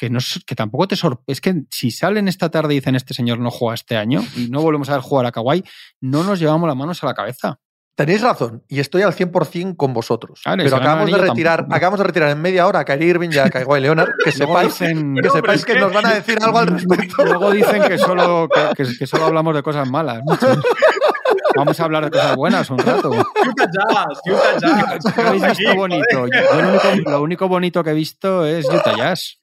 [0.01, 1.25] que, no, que tampoco te sorprende.
[1.27, 4.49] Es que si salen esta tarde y dicen este señor no juega este año y
[4.49, 5.63] no volvemos a ver jugar a Kawhi,
[6.01, 7.59] no nos llevamos las manos a la cabeza.
[7.97, 10.41] Tenéis razón, y estoy al 100% con vosotros.
[10.43, 13.51] pero acabamos de retirar, acabamos de retirar en media hora a Kyrie Irving y a
[13.51, 17.23] Kawhi Leonard, que sepáis, que, sepáis que, nos van a decir algo al respecto.
[17.23, 20.23] Luego dicen que solo, que, que solo hablamos de cosas malas.
[21.57, 23.11] Vamos a hablar de cosas buenas un rato.
[23.11, 25.15] Utah Jazz, Utah Jazz.
[25.15, 26.05] ¿Qué habéis visto bonito?
[26.11, 29.41] Yo lo, único, lo, único, bonito que he visto es Utah Jazz.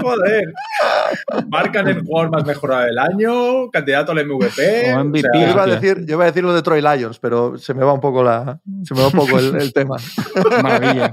[0.00, 0.52] Joder.
[1.48, 4.94] Marcan el jugador más mejorado del año, candidato al MVP.
[4.94, 5.28] O MVP.
[5.28, 7.58] O sea, yo, iba a decir, yo iba a decir lo de Troy Lions, pero
[7.58, 9.96] se me va un poco, la, se me va un poco el, el tema.
[10.62, 11.12] Maravilla.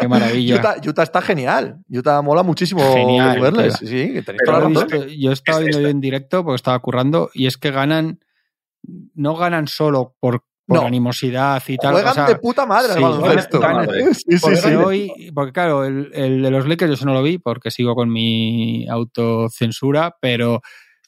[0.00, 0.56] Qué maravilla.
[0.56, 1.78] Utah, Utah, está genial.
[1.88, 3.76] Utah mola muchísimo Genial, verles.
[3.78, 4.88] Sí, sí, que tenéis toda la razón.
[4.88, 8.20] Visto, yo estaba viendo yo en directo porque estaba currando y es que ganan
[9.14, 10.86] no ganan solo por, por no.
[10.86, 11.92] animosidad y tal.
[11.92, 13.60] Juegan o sea, de puta madre sí, baloncesto.
[14.14, 17.22] Sí, porque, sí, hoy, porque claro, el, el, de los Lakers yo eso no lo
[17.22, 20.60] vi porque sigo con mi autocensura, pero...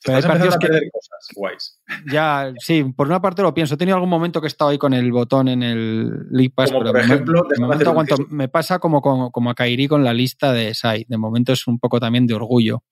[0.05, 1.81] Pero hay partidos a perder que, cosas guays.
[2.13, 3.75] Ya, sí, por una parte lo pienso.
[3.75, 6.71] He tenido algún momento que he estado ahí con el botón en el League Pass,
[6.71, 10.05] como pero por ejemplo, de momento aguanto, me pasa como, como, como, a Kairi con
[10.05, 11.05] la lista de SAI.
[11.09, 12.85] De momento es un poco también de orgullo.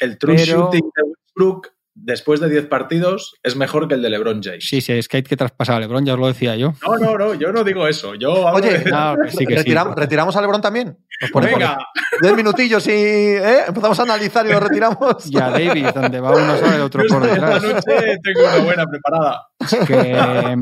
[0.00, 0.62] El true pero...
[0.62, 1.68] shooting de Westbrook
[2.02, 4.66] después de 10 partidos es mejor que el de LeBron James.
[4.66, 6.74] Sí, sí, es que hay que traspasar a LeBron, ya os lo decía yo.
[6.86, 8.14] No, no, no, yo no digo eso.
[8.14, 8.90] Yo Oye, de...
[8.90, 10.00] no, que sí, que retiramos, sí.
[10.00, 10.98] ¿retiramos a LeBron también?
[11.34, 11.78] Venga.
[12.22, 13.64] 10 minutillos y ¿eh?
[13.68, 15.24] empezamos a analizar y lo retiramos.
[15.26, 17.62] Ya, David, donde va uno sale el otro por detrás.
[17.62, 19.46] Esta noche tengo una buena preparada.
[19.86, 20.56] Que,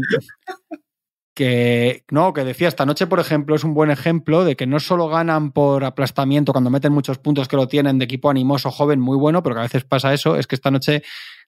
[1.39, 4.81] que no, que decía esta noche, por ejemplo, es un buen ejemplo de que no
[4.81, 8.99] solo ganan por aplastamiento cuando meten muchos puntos que lo tienen de equipo animoso, joven,
[8.99, 11.05] muy bueno, pero que a veces pasa eso, es que esta noche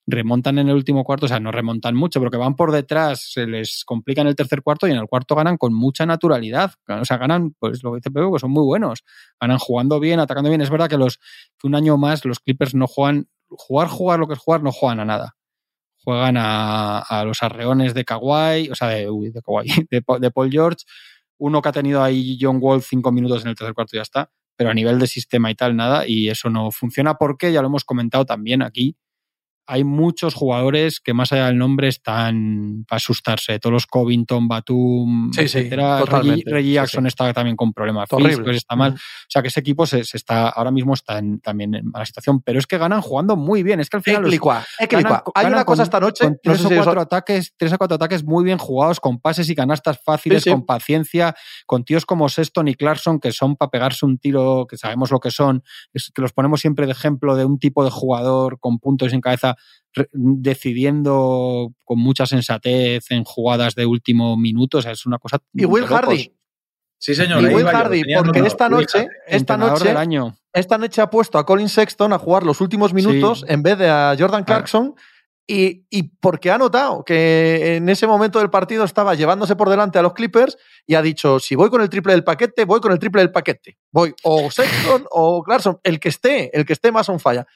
[0.07, 3.33] remontan en el último cuarto, o sea, no remontan mucho, pero que van por detrás,
[3.33, 6.71] se les complica en el tercer cuarto y en el cuarto ganan con mucha naturalidad.
[6.87, 9.03] O sea, ganan, pues lo que dice Pepe, que son muy buenos.
[9.41, 10.61] Ganan jugando bien, atacando bien.
[10.61, 11.19] Es verdad que los
[11.63, 15.01] un año más los Clippers no juegan, jugar, jugar lo que es jugar, no juegan
[15.01, 15.35] a nada.
[16.03, 19.41] Juegan a, los arreones de Kawhi, o sea, de, uy, de,
[20.19, 20.85] de Paul George.
[21.37, 24.03] Uno que ha tenido ahí John Wall cinco minutos en el tercer cuarto y ya
[24.03, 24.31] está.
[24.55, 26.07] Pero a nivel de sistema y tal, nada.
[26.07, 28.95] Y eso no funciona porque, ya lo hemos comentado también aquí,
[29.67, 33.59] hay muchos jugadores que más allá del nombre están para asustarse.
[33.59, 35.99] Todos los Covington, Batum, sí, etcétera.
[35.99, 38.93] Sí, Reggie, Reggie Jackson sí, está también con problemas físicos, está mal.
[38.93, 38.97] O
[39.29, 42.41] sea que ese equipo se, se está ahora mismo está en, también en mala situación,
[42.41, 43.79] pero es que ganan jugando muy bien.
[43.79, 46.69] Es que al final los, ganan, hay una cosa con, esta noche, con tres no
[46.69, 49.55] sé o cuatro si ataques, tres a cuatro ataques muy bien jugados, con pases y
[49.55, 51.35] canastas fáciles, con paciencia,
[51.65, 55.19] con tíos como Sexton y Clarkson que son para pegarse un tiro, que sabemos lo
[55.19, 58.79] que son, es que los ponemos siempre de ejemplo de un tipo de jugador con
[58.79, 59.50] puntos en cabeza
[59.93, 64.77] está decidiendo con mucha sensatez en jugadas de último minuto.
[64.77, 65.39] O sea, es una cosa.
[65.53, 66.33] Y Will Hardy.
[66.97, 67.41] Sí, señor.
[67.43, 70.37] Y Will Hardy, porque esta noche, esta noche, año.
[70.53, 73.89] esta noche ha puesto a Colin Sexton a jugar los últimos minutos en vez de
[73.89, 74.95] a Jordan Clarkson.
[75.47, 79.99] Y, y, porque ha notado que en ese momento del partido estaba llevándose por delante
[79.99, 82.93] a los Clippers y ha dicho, si voy con el triple del paquete, voy con
[82.93, 83.77] el triple del paquete.
[83.91, 87.47] Voy o Sexton o Clarkson, el que esté, el que esté más on falla.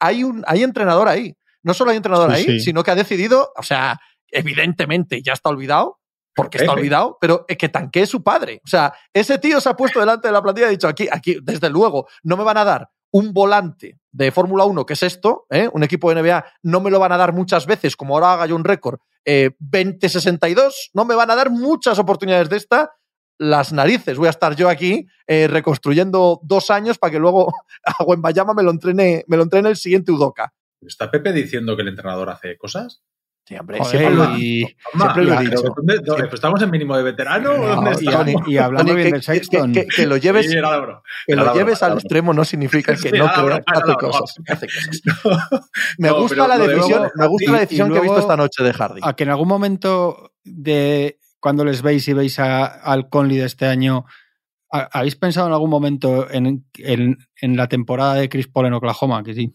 [0.00, 3.62] Hay, un, hay entrenador ahí no solo hay entrenador ahí, sino que ha decidido, o
[3.62, 5.98] sea, evidentemente ya está olvidado,
[6.34, 8.60] porque está olvidado, pero es que tanquee su padre.
[8.64, 11.08] O sea, ese tío se ha puesto delante de la plantilla y ha dicho, aquí,
[11.10, 15.02] aquí, desde luego, no me van a dar un volante de Fórmula 1, que es
[15.02, 15.68] esto, ¿eh?
[15.72, 18.46] un equipo de NBA, no me lo van a dar muchas veces, como ahora haga
[18.46, 22.92] yo un récord, eh, 20-62, no me van a dar muchas oportunidades de esta,
[23.40, 24.18] las narices.
[24.18, 27.52] Voy a estar yo aquí eh, reconstruyendo dos años para que luego
[27.84, 30.52] a Wembayama me lo entrene, me lo entrene el siguiente Udoca.
[30.82, 33.02] ¿Está Pepe diciendo que el entrenador hace cosas?
[33.46, 35.62] Sí, hombre, siempre, lo, y, siempre lo he dicho.
[35.74, 37.56] Pues ¿Estamos en mínimo de veterano?
[37.56, 37.96] ¿dónde
[38.46, 39.72] y, y, hablando bien de Sexton.
[39.72, 40.56] Que, que, lo lleves, sí,
[41.26, 44.34] que lo lleves al extremo no significa que no crea que hace cosas.
[44.46, 45.70] Hace cosas.
[45.98, 49.00] me, gusta la decisión, me gusta la decisión que he visto esta noche de Hardy.
[49.02, 53.46] A que en algún momento de cuando les veis y veis a, al Conley de
[53.46, 54.04] este año,
[54.70, 59.22] ¿habéis pensado en algún momento en, en, en la temporada de Chris Paul en Oklahoma?
[59.22, 59.54] Que sí.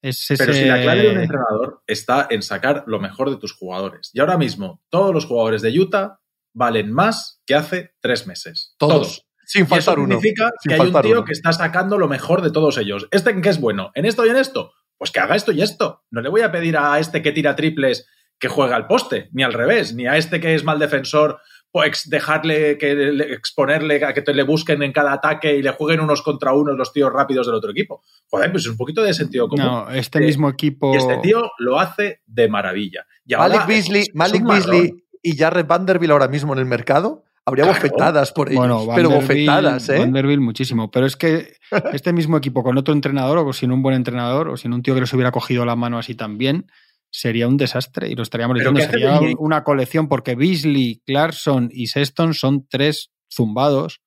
[0.00, 4.10] Pero si la clave de un entrenador está en sacar lo mejor de tus jugadores.
[4.12, 6.18] Y ahora mismo, todos los jugadores de Utah
[6.52, 8.74] valen más que hace tres meses.
[8.78, 9.24] Todos.
[9.44, 12.50] Sin faltar y eso significa que hay un tío que está sacando lo mejor de
[12.50, 13.06] todos ellos.
[13.12, 13.92] ¿Este en qué es bueno?
[13.94, 14.72] ¿En esto y en esto?
[14.98, 16.02] Pues que haga esto y esto.
[16.10, 18.06] No le voy a pedir a este que tira triples
[18.38, 21.40] que juega al poste, ni al revés, ni a este que es mal defensor
[21.72, 22.92] pues dejarle que
[23.32, 26.76] exponerle a que te le busquen en cada ataque y le jueguen unos contra unos
[26.76, 28.02] los tíos rápidos del otro equipo.
[28.28, 29.64] Joder, pues es un poquito de sentido común.
[29.64, 30.92] No, este mismo equipo.
[30.92, 33.06] Y este tío lo hace de maravilla.
[33.26, 37.24] Malik Beasley, Malik Beasley y Jared Vanderbilt ahora mismo en el mercado.
[37.44, 39.98] Habría bofetadas por ellos, bueno, pero bofetadas, ¿eh?
[39.98, 40.90] Vanderbilt muchísimo.
[40.90, 41.54] Pero es que
[41.92, 44.94] este mismo equipo con otro entrenador o sin un buen entrenador o sin un tío
[44.94, 46.66] que les hubiera cogido la mano así también,
[47.12, 48.80] sería un desastre y lo estaríamos diciendo.
[48.80, 54.00] Sería una colección porque Beasley, Clarkson y Sexton son tres zumbados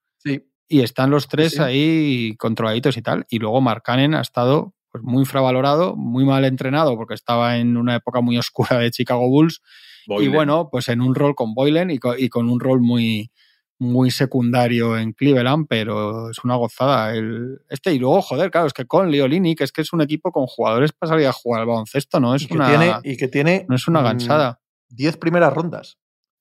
[0.67, 3.25] y están los tres ahí controladitos y tal.
[3.29, 7.95] Y luego Marcanen ha estado pues, muy infravalorado, muy mal entrenado porque estaba en una
[7.95, 9.61] época muy oscura de Chicago Bulls.
[10.07, 13.31] Y bueno, pues en un rol con Boylen y con un rol muy,
[13.79, 17.13] muy secundario en Cleveland, pero es una gozada.
[17.13, 20.01] El, este, y luego, joder, claro, es que con Leolini, que es que es un
[20.01, 22.35] equipo con jugadores para salir a jugar al baloncesto, ¿no?
[22.35, 24.61] Es y que una, tiene, y que tiene no es una gansada.
[24.87, 25.97] Diez primeras rondas.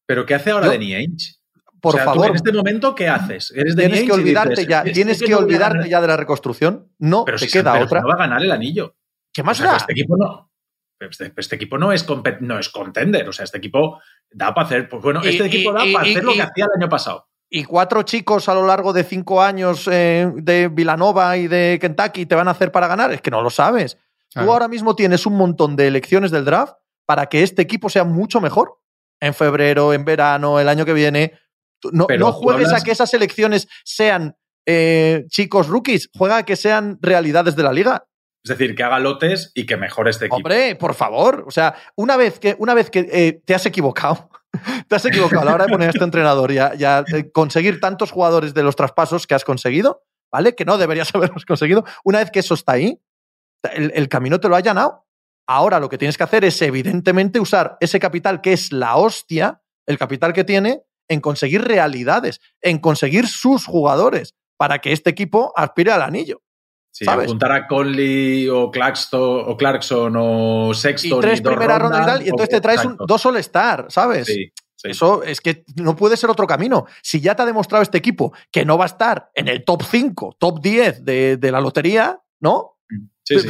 [0.06, 1.36] ¿Pero qué hace ahora de Ainge?
[1.80, 2.28] Por favor.
[2.28, 3.52] en este momento, ¿qué haces?
[3.54, 6.90] ¿Eres tienes que olvidarte ya, tienes que, olvidarte ya de la reconstrucción.
[6.98, 8.00] No, te queda otra.
[8.00, 8.96] No va a ganar el anillo.
[9.32, 9.76] ¿Qué más da?
[9.76, 10.50] Este equipo no.
[11.00, 12.06] Este, este, equipo no es,
[12.40, 13.28] no es contender.
[13.28, 14.88] O sea, este equipo da para hacer.
[14.88, 18.02] Pues bueno, este equipo da para hacer lo que hacía el año pasado y cuatro
[18.02, 22.48] chicos a lo largo de cinco años eh, de Villanova y de Kentucky te van
[22.48, 23.96] a hacer para ganar, es que no lo sabes.
[24.32, 26.74] Tú ahora mismo tienes un montón de elecciones del draft
[27.06, 28.80] para que este equipo sea mucho mejor.
[29.20, 31.38] En febrero, en verano, el año que viene.
[31.92, 34.36] No, no juegues a que esas elecciones sean
[34.66, 38.08] eh, chicos rookies, juega a que sean realidades de la liga.
[38.44, 40.36] Es decir, que haga lotes y que mejore este equipo.
[40.36, 41.44] Hombre, por favor.
[41.46, 44.28] O sea, una vez que, una vez que eh, te has equivocado,
[44.88, 48.10] te has equivocado a la hora de poner a este entrenador y a, conseguir tantos
[48.10, 50.54] jugadores de los traspasos que has conseguido, ¿vale?
[50.54, 51.84] Que no deberías haberlos conseguido.
[52.04, 53.00] Una vez que eso está ahí,
[53.72, 55.06] el, camino te lo ha allanado.
[55.46, 59.62] Ahora lo que tienes que hacer es, evidentemente, usar ese capital que es la hostia,
[59.86, 65.54] el capital que tiene, en conseguir realidades, en conseguir sus jugadores, para que este equipo
[65.56, 66.43] aspire al anillo.
[66.94, 71.18] Sí, apuntar a Conley o Clarkson o, Clarkson o Sexton.
[71.18, 74.28] Y tres primeras rondas y tal, y entonces te traes un, dos All-Star, ¿sabes?
[74.28, 74.52] Sí,
[74.84, 76.86] Eso es que no puede ser otro camino.
[77.02, 79.82] Si ya te ha demostrado este equipo que no va a estar en el top
[79.82, 82.78] 5, top 10 de, de la lotería, ¿no?
[83.24, 83.48] Sí, sí.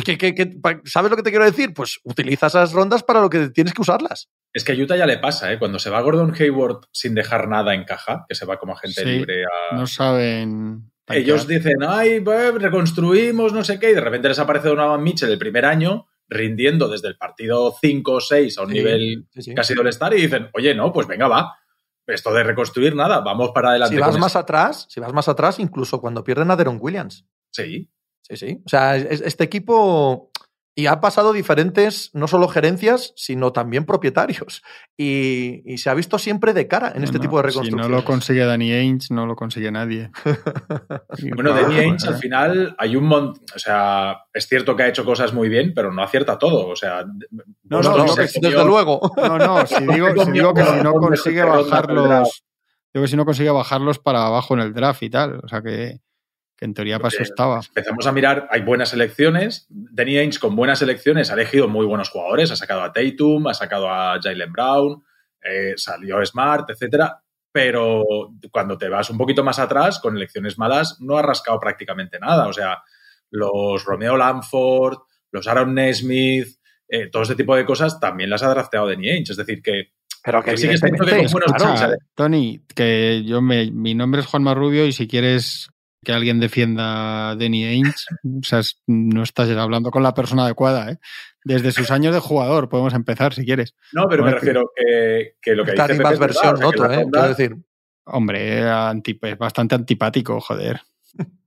[0.86, 1.74] sabes lo que te quiero decir?
[1.74, 4.30] Pues utiliza esas rondas para lo que tienes que usarlas.
[4.54, 5.58] Es que a Utah ya le pasa, ¿eh?
[5.58, 9.04] Cuando se va Gordon Hayward sin dejar nada en caja, que se va como agente
[9.04, 9.76] libre a.
[9.76, 15.02] No saben ellos dicen, ay, reconstruimos, no sé qué, y de repente les aparece Donovan
[15.02, 19.74] Mitchell el primer año rindiendo desde el partido 5 o 6 a un nivel casi
[19.74, 21.54] del estar y dicen, oye, no, pues venga, va.
[22.06, 23.94] Esto de reconstruir nada, vamos para adelante.
[23.94, 27.26] Si vas más atrás, si vas más atrás, incluso cuando pierden a Deron Williams.
[27.50, 27.90] Sí.
[28.20, 28.62] Sí, sí.
[28.64, 30.30] O sea, este equipo
[30.76, 34.62] Y ha pasado diferentes, no solo gerencias, sino también propietarios.
[34.96, 37.90] Y, y se ha visto siempre de cara en este tipo de Si reconstrucción.
[37.90, 40.10] no lo consigue Danny Ainge, no lo consigue nadie.
[41.34, 44.88] Bueno, claro, Danny Ainge al final hay un montón, o sea, es cierto que ha
[44.88, 48.16] hecho cosas muy bien, pero no acierta todo, o sea, No, No, no, no, digo
[48.16, 49.00] que desde luego.
[49.16, 52.44] No, no, si digo, si digo que si no consigue bajarlos,
[52.92, 55.62] digo que si no consigue bajarlos para abajo en el draft y tal, o sea
[55.62, 56.00] que,
[56.64, 57.60] que en teoría para eso estaba.
[57.68, 59.66] Empezamos a mirar, hay buenas elecciones.
[59.68, 63.54] Danny Ainge con buenas elecciones ha elegido muy buenos jugadores, ha sacado a Tatum, ha
[63.54, 65.04] sacado a Jalen Brown,
[65.42, 67.20] eh, salió Smart, etcétera.
[67.52, 68.02] Pero
[68.50, 72.48] cuando te vas un poquito más atrás, con elecciones malas, no ha rascado prácticamente nada.
[72.48, 72.82] O sea,
[73.30, 74.98] los Romeo Lanford,
[75.30, 76.48] los Aaron Nesmith,
[76.88, 79.32] eh, todo este tipo de cosas también las ha drafteado Danny Ainge.
[79.32, 79.92] Es decir, que
[80.24, 80.98] Pero que Que sí que que con
[81.30, 81.92] buenos.
[82.14, 85.68] Tony, que yo me, mi nombre es Juanma Rubio y si quieres
[86.04, 90.92] que alguien defienda a Danny Ainge, o sea, no estás hablando con la persona adecuada,
[90.92, 90.98] ¿eh?
[91.44, 93.74] Desde sus años de jugador podemos empezar si quieres.
[93.92, 96.56] no, pero me refiero que, que lo que Está dice más es verdad, versión, o
[96.58, 97.02] sea, que noto, la ¿eh?
[97.02, 97.56] ronda- decir.
[98.06, 100.80] Hombre, anti- es bastante antipático, joder.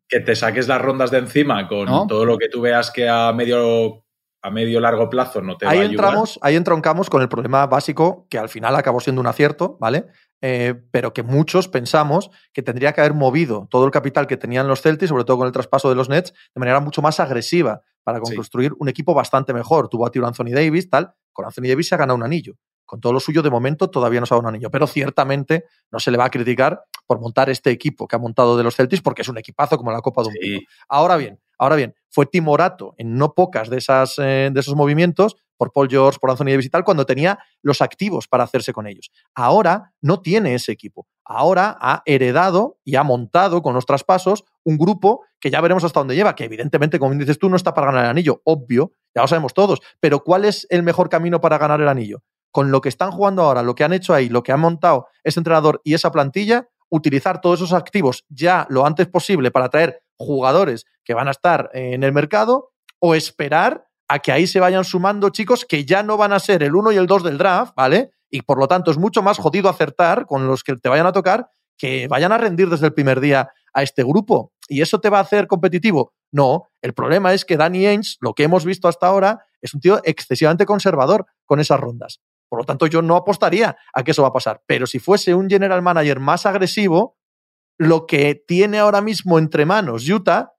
[0.10, 2.08] que te saques las rondas de encima con ¿No?
[2.08, 4.04] todo lo que tú veas que a medio
[4.42, 6.06] a medio largo plazo no te Ahí va a ayudar.
[6.06, 10.06] entramos, ahí entroncamos con el problema básico, que al final acabó siendo un acierto, ¿vale?
[10.42, 14.68] Eh, pero que muchos pensamos que tendría que haber movido todo el capital que tenían
[14.68, 17.82] los Celtics, sobre todo con el traspaso de los Nets, de manera mucho más agresiva
[18.04, 18.36] para Sí.
[18.36, 19.90] construir un equipo bastante mejor.
[19.90, 21.12] Tuvo a tiro Anthony Davis, tal.
[21.34, 22.54] Con Anthony Davis se ha ganado un anillo.
[22.86, 24.70] Con todo lo suyo, de momento, todavía no se ha dado un anillo.
[24.72, 28.56] Pero ciertamente no se le va a criticar por montar este equipo que ha montado
[28.58, 30.66] de los Celtics, porque es un equipazo como la Copa de un Sí.
[30.88, 35.36] Ahora bien, ahora bien, fue timorato en no pocas de, esas, eh, de esos movimientos
[35.58, 38.88] por Paul George, por Anthony Davis y tal, cuando tenía los activos para hacerse con
[38.88, 39.12] ellos.
[39.34, 41.08] Ahora no tiene ese equipo.
[41.26, 46.00] Ahora ha heredado y ha montado con los traspasos un grupo que ya veremos hasta
[46.00, 49.22] dónde lleva, que evidentemente, como dices tú, no está para ganar el anillo, obvio, ya
[49.22, 49.82] lo sabemos todos.
[50.00, 52.24] Pero ¿cuál es el mejor camino para ganar el anillo?
[52.52, 55.08] Con lo que están jugando ahora, lo que han hecho ahí, lo que han montado
[55.24, 60.02] ese entrenador y esa plantilla, utilizar todos esos activos ya lo antes posible para traer
[60.18, 64.84] jugadores que van a estar en el mercado o esperar a que ahí se vayan
[64.84, 67.74] sumando chicos que ya no van a ser el 1 y el 2 del draft,
[67.76, 68.12] ¿vale?
[68.30, 71.12] Y por lo tanto es mucho más jodido acertar con los que te vayan a
[71.12, 74.52] tocar que vayan a rendir desde el primer día a este grupo.
[74.68, 76.14] ¿Y eso te va a hacer competitivo?
[76.32, 79.80] No, el problema es que Danny Ainge, lo que hemos visto hasta ahora, es un
[79.80, 82.20] tío excesivamente conservador con esas rondas.
[82.50, 84.62] Por lo tanto, yo no apostaría a que eso va a pasar.
[84.66, 87.18] Pero si fuese un general manager más agresivo,
[87.78, 90.54] lo que tiene ahora mismo entre manos Utah,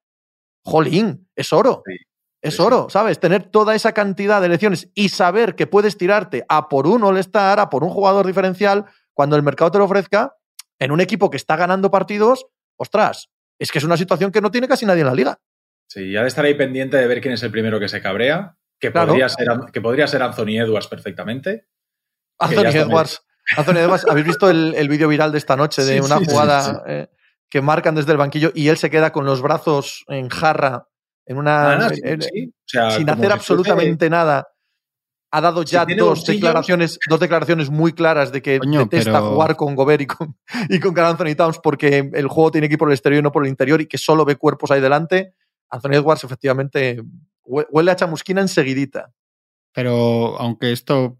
[0.64, 1.82] jolín, es oro.
[1.86, 1.96] Sí,
[2.40, 3.18] Es oro, ¿sabes?
[3.18, 7.58] Tener toda esa cantidad de elecciones y saber que puedes tirarte a por un All-Star,
[7.58, 10.36] a por un jugador diferencial, cuando el mercado te lo ofrezca,
[10.78, 14.52] en un equipo que está ganando partidos, ostras, es que es una situación que no
[14.52, 15.40] tiene casi nadie en la liga.
[15.88, 18.56] Sí, ya de estar ahí pendiente de ver quién es el primero que se cabrea,
[18.78, 19.08] que, Claro.
[19.08, 21.66] podría, ser, que podría ser Anthony Edwards perfectamente.
[22.38, 23.20] Anthony Edwards.
[23.56, 26.26] Anthony Edwards, ¿habéis visto el, el vídeo viral de esta noche de Sí, una sí,
[26.26, 26.70] jugada sí.
[26.86, 27.08] eh,
[27.48, 30.86] que marcan desde el banquillo y él se queda con los brazos en jarra,
[31.28, 32.48] en una, Ah, no, en- sí, en- sí.
[32.48, 34.48] O sea, sin hacer absolutamente nada?
[35.30, 39.56] Ha dado ya dos declaraciones, dos declaraciones muy claras de que Coño, detesta pero- jugar
[39.56, 40.36] con Gobert y con,
[40.70, 43.30] y con Anthony Towns porque el juego tiene que ir por el exterior y no
[43.30, 45.34] por el interior y que solo ve cuerpos ahí delante.
[45.70, 47.02] Anthony Edwards efectivamente
[47.44, 49.12] hue- huele a chamusquina enseguidita.
[49.74, 51.18] Pero aunque esto,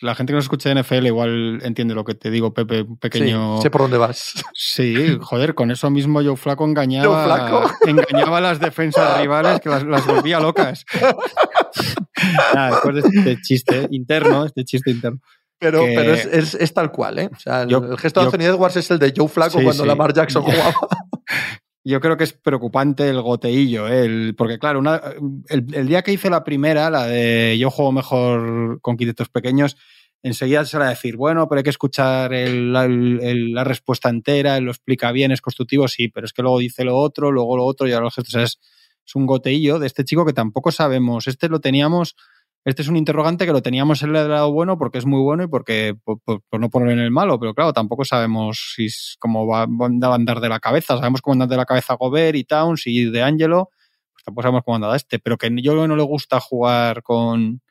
[0.00, 2.98] la gente que nos escucha de NFL igual entiende lo que te digo, Pepe, un
[2.98, 3.56] pequeño...
[3.56, 4.34] Sí, sé por dónde vas.
[4.54, 9.82] Sí, joder, con eso mismo Joe Flaco engañaba, engañaba a las defensas rivales que las,
[9.84, 10.84] las volvía locas.
[12.54, 15.20] Nada, después de este chiste interno, este chiste interno.
[15.60, 17.30] Pero, que- pero es, es- es tal cual, ¿eh?
[17.34, 19.64] O sea, el, Yo- el gesto de Anthony Edwards es el de Joe Flaco Sí,
[19.64, 19.88] cuando sí.
[19.88, 20.72] Lamar Jackson jugaba.
[21.88, 24.04] Yo creo que es preocupante el goteillo, ¿eh?
[24.04, 25.00] El- porque claro, una-
[25.48, 29.74] el, día que hice la primera, la de yo juego mejor con quintetos pequeños,
[30.22, 35.12] enseguida se era decir, bueno, pero hay que escuchar el- la- respuesta entera, lo explica
[35.12, 37.92] bien, es constructivo, sí, pero es que luego dice lo otro, luego lo otro y
[37.92, 38.34] ahora los gestos.
[38.34, 38.58] Es,
[39.06, 41.26] es un goteillo de este chico que tampoco sabemos.
[41.26, 42.16] Este lo teníamos,
[42.64, 45.44] este es un interrogante que lo teníamos en el lado bueno porque es muy bueno
[45.44, 49.46] y porque, por, no ponerlo en el malo, pero claro, tampoco sabemos si es cómo
[49.46, 50.96] va, a andar de la cabeza.
[50.96, 53.70] Sabemos cómo andar de la cabeza Gobert y Towns y de Angelo,
[54.12, 57.62] pues tampoco sabemos cómo anda este, pero que yo no le gusta jugar con,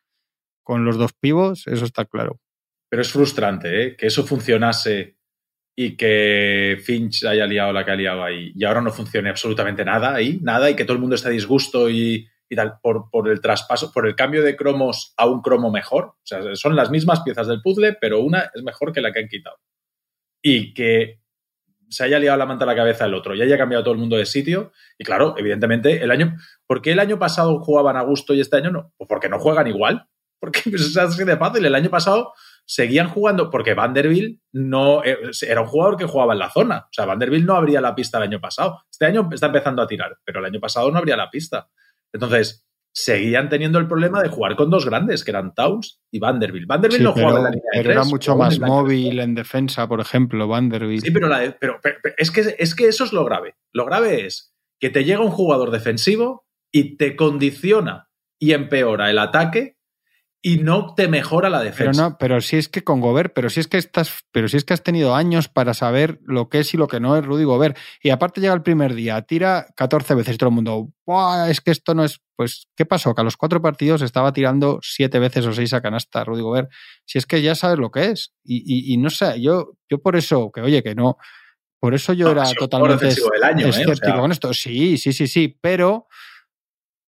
[0.63, 2.39] con los dos pivos, eso está claro.
[2.89, 3.95] Pero es frustrante, ¿eh?
[3.97, 5.17] Que eso funcionase
[5.75, 9.85] y que Finch haya liado la que ha liado ahí y ahora no funcione absolutamente
[9.85, 13.09] nada ahí, nada, y que todo el mundo esté a disgusto y, y tal, por,
[13.09, 16.05] por el traspaso, por el cambio de cromos a un cromo mejor.
[16.05, 19.19] O sea, son las mismas piezas del puzzle, pero una es mejor que la que
[19.19, 19.57] han quitado.
[20.41, 21.19] Y que
[21.89, 23.99] se haya liado la manta a la cabeza el otro y haya cambiado todo el
[23.99, 24.71] mundo de sitio.
[24.97, 26.35] Y claro, evidentemente, el año.
[26.65, 28.93] ¿Por qué el año pasado jugaban a gusto y este año no?
[28.97, 30.07] Pues porque no juegan igual.
[30.39, 31.65] Porque pues, es así de fácil.
[31.65, 32.31] El año pasado
[32.63, 36.77] seguían jugando, porque Vanderbilt no eh, era un jugador que jugaba en la zona.
[36.85, 38.83] O sea, Vanderbilt no abría la pista el año pasado.
[38.87, 41.69] Este año está empezando a tirar, pero el año pasado no abría la pista.
[42.13, 46.67] Entonces, seguían teniendo el problema de jugar con dos grandes, que eran Towns y Vanderbilt.
[46.67, 50.01] Vanderbilt no jugaba en la línea de Pero era mucho más móvil en defensa, por
[50.01, 51.05] ejemplo, Vanderbilt.
[51.05, 51.29] Sí, pero,
[51.59, 51.79] pero,
[52.17, 53.55] es, que, es que eso es lo grave.
[53.71, 59.19] Lo grave es que te llega un jugador defensivo y te condiciona y empeora el
[59.19, 59.76] ataque
[60.41, 61.91] y no te mejora la defensa.
[61.91, 64.57] Pero no, pero si es que con Gobert, pero si es que estás, pero si
[64.57, 67.25] es que has tenido años para saber lo que es y lo que no es
[67.25, 67.77] Rudy Gobert.
[68.01, 70.89] Y aparte llega el primer día, tira 14 veces y todo el mundo,
[71.49, 72.21] es que esto no es.
[72.35, 73.15] Pues, ¿qué pasó?
[73.15, 76.71] Que a los cuatro partidos estaba tirando siete veces o seis a canasta Rudy Gobert.
[77.05, 78.33] Si es que ya sabes lo que es.
[78.43, 81.17] Y, y, no sé, yo, yo por eso, que oye, que no.
[81.79, 83.09] Por eso yo era totalmente ¿eh?
[83.09, 84.53] escéptico con esto.
[84.53, 86.07] Sí, sí, sí, sí, pero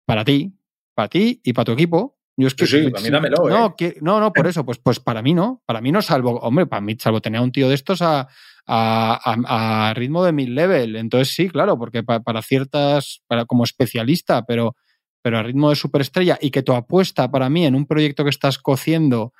[0.06, 0.56] para ti,
[0.94, 3.94] para ti y para tu equipo, yo es que, sí, sí, dámelo, no, ¿eh?
[4.02, 5.62] no, no, por eso, pues, pues para mí no.
[5.64, 8.28] Para mí no, salvo, hombre, para mí, salvo tener un tío de estos a,
[8.66, 10.96] a, a, ritmo de mid level.
[10.96, 14.76] Entonces sí, claro, porque para, ciertas, para como especialista, pero,
[15.22, 18.30] pero a ritmo de superestrella y que tu apuesta para mí en un proyecto que
[18.30, 19.32] estás cociendo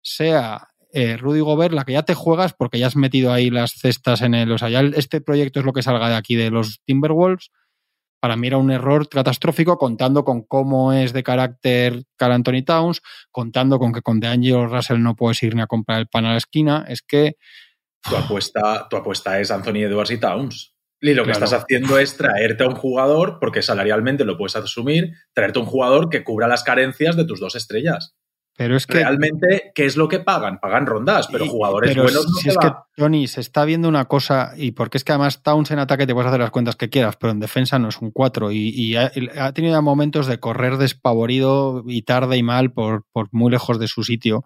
[0.00, 3.72] sea eh, Rudy Gobert, la que ya te juegas porque ya has metido ahí las
[3.72, 4.52] cestas en el.
[4.52, 7.50] O sea, ya este proyecto es lo que salga de aquí de los Timberwolves
[8.24, 13.02] para mí era un error catastrófico, contando con cómo es de carácter Carl Anthony Towns,
[13.30, 16.30] contando con que con DeAngelo Russell no puedes ir ni a comprar el pan a
[16.30, 16.86] la esquina.
[16.88, 17.36] Es que.
[18.00, 20.74] Tu apuesta, tu apuesta es Anthony Edwards y Towns.
[21.02, 25.10] Y lo que estás haciendo es traerte a un jugador, porque salarialmente lo puedes asumir,
[25.34, 28.16] traerte a un jugador que cubra las carencias de tus dos estrellas.
[28.56, 28.98] Pero es que.
[28.98, 30.60] Realmente, ¿qué es lo que pagan?
[30.60, 34.52] Pagan rondas, pero jugadores buenos no si es que, Tony, se está viendo una cosa,
[34.56, 37.16] y porque es que además Towns en ataque te puedes hacer las cuentas que quieras,
[37.16, 38.52] pero en defensa no es un 4.
[38.52, 43.80] Y, ha, tenido momentos de correr despavorido y tarde y mal por, por muy lejos
[43.80, 44.44] de su sitio.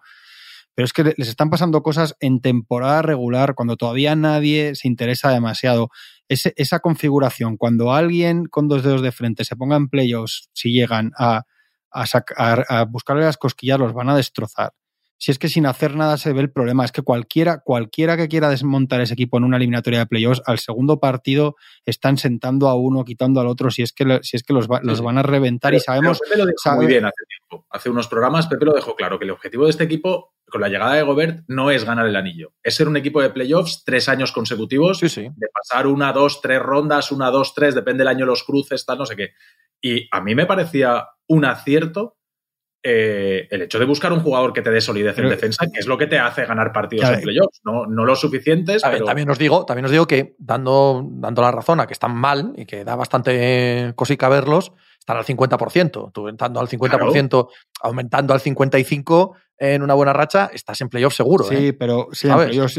[0.73, 5.29] Pero es que les están pasando cosas en temporada regular, cuando todavía nadie se interesa
[5.29, 5.89] demasiado.
[6.29, 11.11] esa configuración, cuando alguien con dos dedos de frente se ponga en playoffs, si llegan
[11.17, 11.43] a
[11.91, 12.05] a,
[12.37, 14.73] a, buscarle las cosquillas los van a destrozar.
[15.19, 18.29] Si es que sin hacer nada se ve el problema, es que cualquiera, cualquiera que
[18.29, 22.75] quiera desmontar ese equipo en una eliminatoria de playoffs, al segundo partido están sentando a
[22.75, 25.73] uno, quitando al otro, si es que, si es que los, los van a reventar
[25.73, 26.19] y sabemos...
[26.19, 27.65] Pepe lo dejó muy bien hace tiempo.
[27.69, 30.69] Hace unos programas Pepe lo dejó claro, que el objetivo de este equipo con la
[30.69, 34.07] llegada de Gobert no es ganar el anillo, es ser un equipo de playoffs tres
[34.07, 38.43] años consecutivos, de pasar una, dos, tres rondas, una, dos, tres, depende del año los
[38.43, 39.33] cruces, tal, no sé qué.
[39.81, 42.18] Y a mí me parecía un acierto
[42.81, 45.87] eh, el hecho de buscar un jugador que te dé solidez en defensa, que es
[45.87, 48.81] lo que te hace ganar partidos en playoffs, no, no lo suficientes.
[48.83, 49.05] pero...
[49.05, 52.53] también, os digo, también os digo que dando, dando la razón a que están mal
[52.55, 56.11] y que da bastante cosica verlos, están al 50%.
[56.13, 57.49] Tú entrando al 50%,
[57.81, 61.43] aumentando al 55%, en una buena racha, estás en playoff seguro.
[61.43, 61.73] Sí, ¿eh?
[61.73, 62.29] pero sí,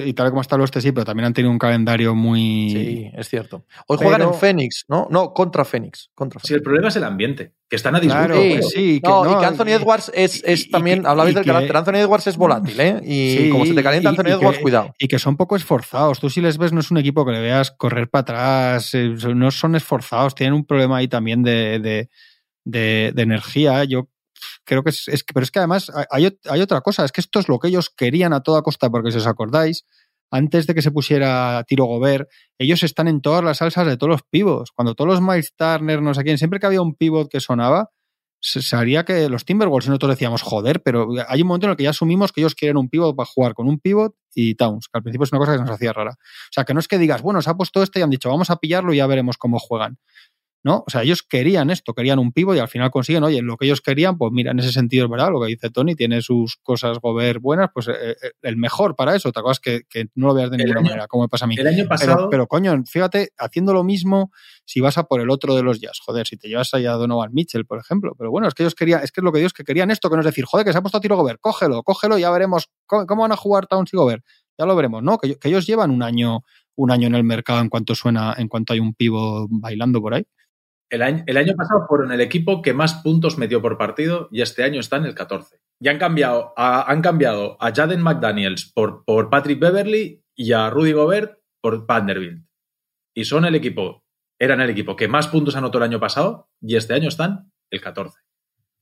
[0.04, 2.70] y tal como está el oeste, sí, pero también han tenido un calendario muy.
[2.70, 3.66] Sí, es cierto.
[3.86, 5.06] Hoy juegan en Phoenix, ¿no?
[5.10, 6.10] No, contra Phoenix.
[6.14, 8.26] Contra Sí, el problema es el ambiente, que están a disgusto.
[8.28, 11.96] Claro, sí, que no, y que Anthony Edwards es, es también, hablabais del carácter, Anthony
[11.96, 13.00] Edwards es volátil, ¿eh?
[13.04, 14.94] Y como se te calienta Anthony Edwards, cuidado.
[14.98, 16.18] Y que son poco esforzados.
[16.18, 19.14] Tú si les ves, no es un equipo que le veas correr para atrás, eh,
[19.34, 22.08] no son esforzados, tienen un problema ahí también de, de,
[22.64, 23.84] de, de energía.
[23.84, 24.08] Yo
[24.64, 27.38] creo que es, es, pero es que además hay, hay, otra cosa, es que esto
[27.40, 29.84] es lo que ellos querían a toda costa, porque si os acordáis,
[30.30, 32.28] antes de que se pusiera tiro Gobert,
[32.58, 34.70] ellos están en todas las salsas de todos los pivots.
[34.70, 37.90] Cuando todos los Miles Turner, no sé siempre que había un pivot que sonaba,
[38.40, 41.76] se sabía que los Timberwolves y nosotros decíamos, joder, pero hay un momento en el
[41.76, 44.88] que ya asumimos que ellos quieren un pivot para jugar con un pivot y Towns,
[44.90, 46.12] que al principio es una cosa que nos hacía rara.
[46.12, 48.30] O sea, que no es que digas, bueno, se ha puesto este y han dicho,
[48.30, 49.98] vamos a pillarlo y ya veremos cómo juegan.
[50.62, 50.84] ¿No?
[50.86, 53.64] O sea, ellos querían esto, querían un pivo y al final consiguen, oye, lo que
[53.64, 56.56] ellos querían, pues mira, en ese sentido es verdad, lo que dice Tony, tiene sus
[56.62, 60.28] cosas gober buenas, pues eh, eh, el mejor para eso, cosa es que, que no
[60.28, 61.54] lo veas de ninguna manera, como me pasa a mí.
[61.58, 62.28] El año pasado...
[62.30, 64.32] Pero, coño, fíjate, haciendo lo mismo,
[64.64, 66.96] si vas a por el otro de los jazz, joder, si te llevas allá a
[66.96, 69.40] Donovan Mitchell, por ejemplo, pero bueno, es que ellos querían, es que es lo que
[69.40, 71.16] ellos que querían esto, que no es decir, joder, que se ha puesto a tiro
[71.16, 74.22] gober, cógelo, cógelo, ya veremos cómo, van a jugar Towns y gober,
[74.58, 75.16] ya lo veremos, ¿no?
[75.18, 76.42] Que, que ellos llevan un año
[76.76, 80.14] un año en el mercado en cuanto suena, en cuanto hay un pivo bailando por
[80.14, 80.24] ahí.
[80.90, 84.80] El año, pasado fueron el equipo que más puntos metió por partido y este año
[84.80, 85.60] está en el 14.
[85.80, 90.68] Y han cambiado a, han cambiado a Jaden McDaniels por, por Patrick Beverly y a
[90.68, 92.44] Rudy Gobert por Vanderbilt.
[93.14, 94.04] Y son el equipo,
[94.38, 97.80] eran el equipo que más puntos anotó el año pasado y este año están el
[97.80, 98.18] 14.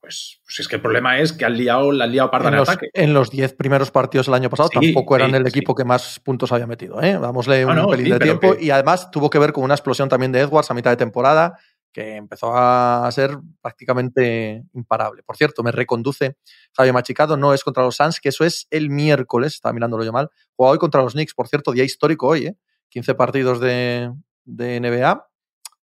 [0.00, 2.54] pues, pues es que el problema es que han liado, la han liado parda en,
[2.54, 2.90] en, los, ataque.
[2.94, 5.48] en los 10 primeros partidos el año pasado Sí, tampoco eran sí, el sí.
[5.50, 7.02] equipo que más puntos había metido.
[7.02, 7.18] ¿eh?
[7.20, 9.74] Dámosle un No, no, pelín de tiempo que- y además tuvo que ver con una
[9.74, 11.58] explosión también de Edwards a mitad de temporada
[11.92, 15.22] que empezó a ser prácticamente imparable.
[15.22, 16.36] Por cierto, me reconduce
[16.76, 20.12] Javier Machicado, no es contra los Suns, que eso es el miércoles, estaba mirándolo yo
[20.12, 20.28] mal.
[20.54, 22.56] Juega hoy contra los Knicks, por cierto, día histórico hoy, ¿eh?
[22.90, 24.12] 15 partidos de,
[24.44, 25.26] de NBA.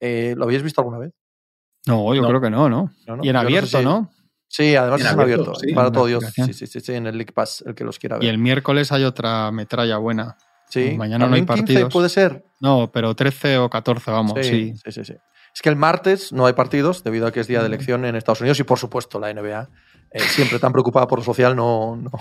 [0.00, 1.12] Eh, ¿Lo habéis visto alguna vez?
[1.86, 2.28] No, yo No.
[2.28, 2.90] creo que no, ¿no?
[3.06, 3.24] No, no.
[3.24, 4.10] Y en Yo no sé abierto, si- ¿no?
[4.50, 5.74] Sí, además es abierto, sí.
[5.74, 6.24] para todo Dios.
[6.34, 8.24] Sí, sí, sí, sí, en el League Pass, el que los quiera ver.
[8.24, 10.38] Y el miércoles hay otra metralla buena.
[10.70, 11.92] Sí, Mañana no hay también 15 partidos.
[11.92, 12.44] puede ser.
[12.60, 14.72] No, pero 13 o 14, vamos, sí.
[14.74, 15.14] sí, sí, sí, sí.
[15.58, 18.14] Es que el martes no hay partidos debido a que es día de elección en
[18.14, 19.68] Estados Unidos y, por supuesto, la NBA,
[20.12, 22.12] eh, siempre tan preocupada por lo social, no, no,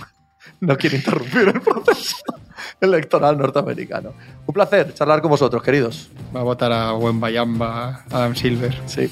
[0.62, 2.16] no quiere interrumpir el proceso
[2.82, 4.16] electoral norteamericano.
[4.44, 6.10] Un placer charlar con vosotros, queridos.
[6.36, 8.76] Va a votar a Wembayamba, Adam Silver.
[8.88, 9.08] Sí,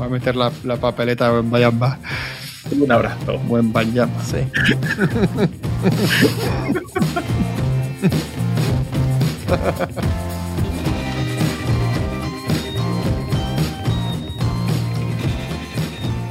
[0.00, 1.98] Va a meter la, la papeleta a Wembayamba.
[2.70, 3.40] Un abrazo.
[3.48, 4.22] Wembayamba.
[4.22, 4.38] sí.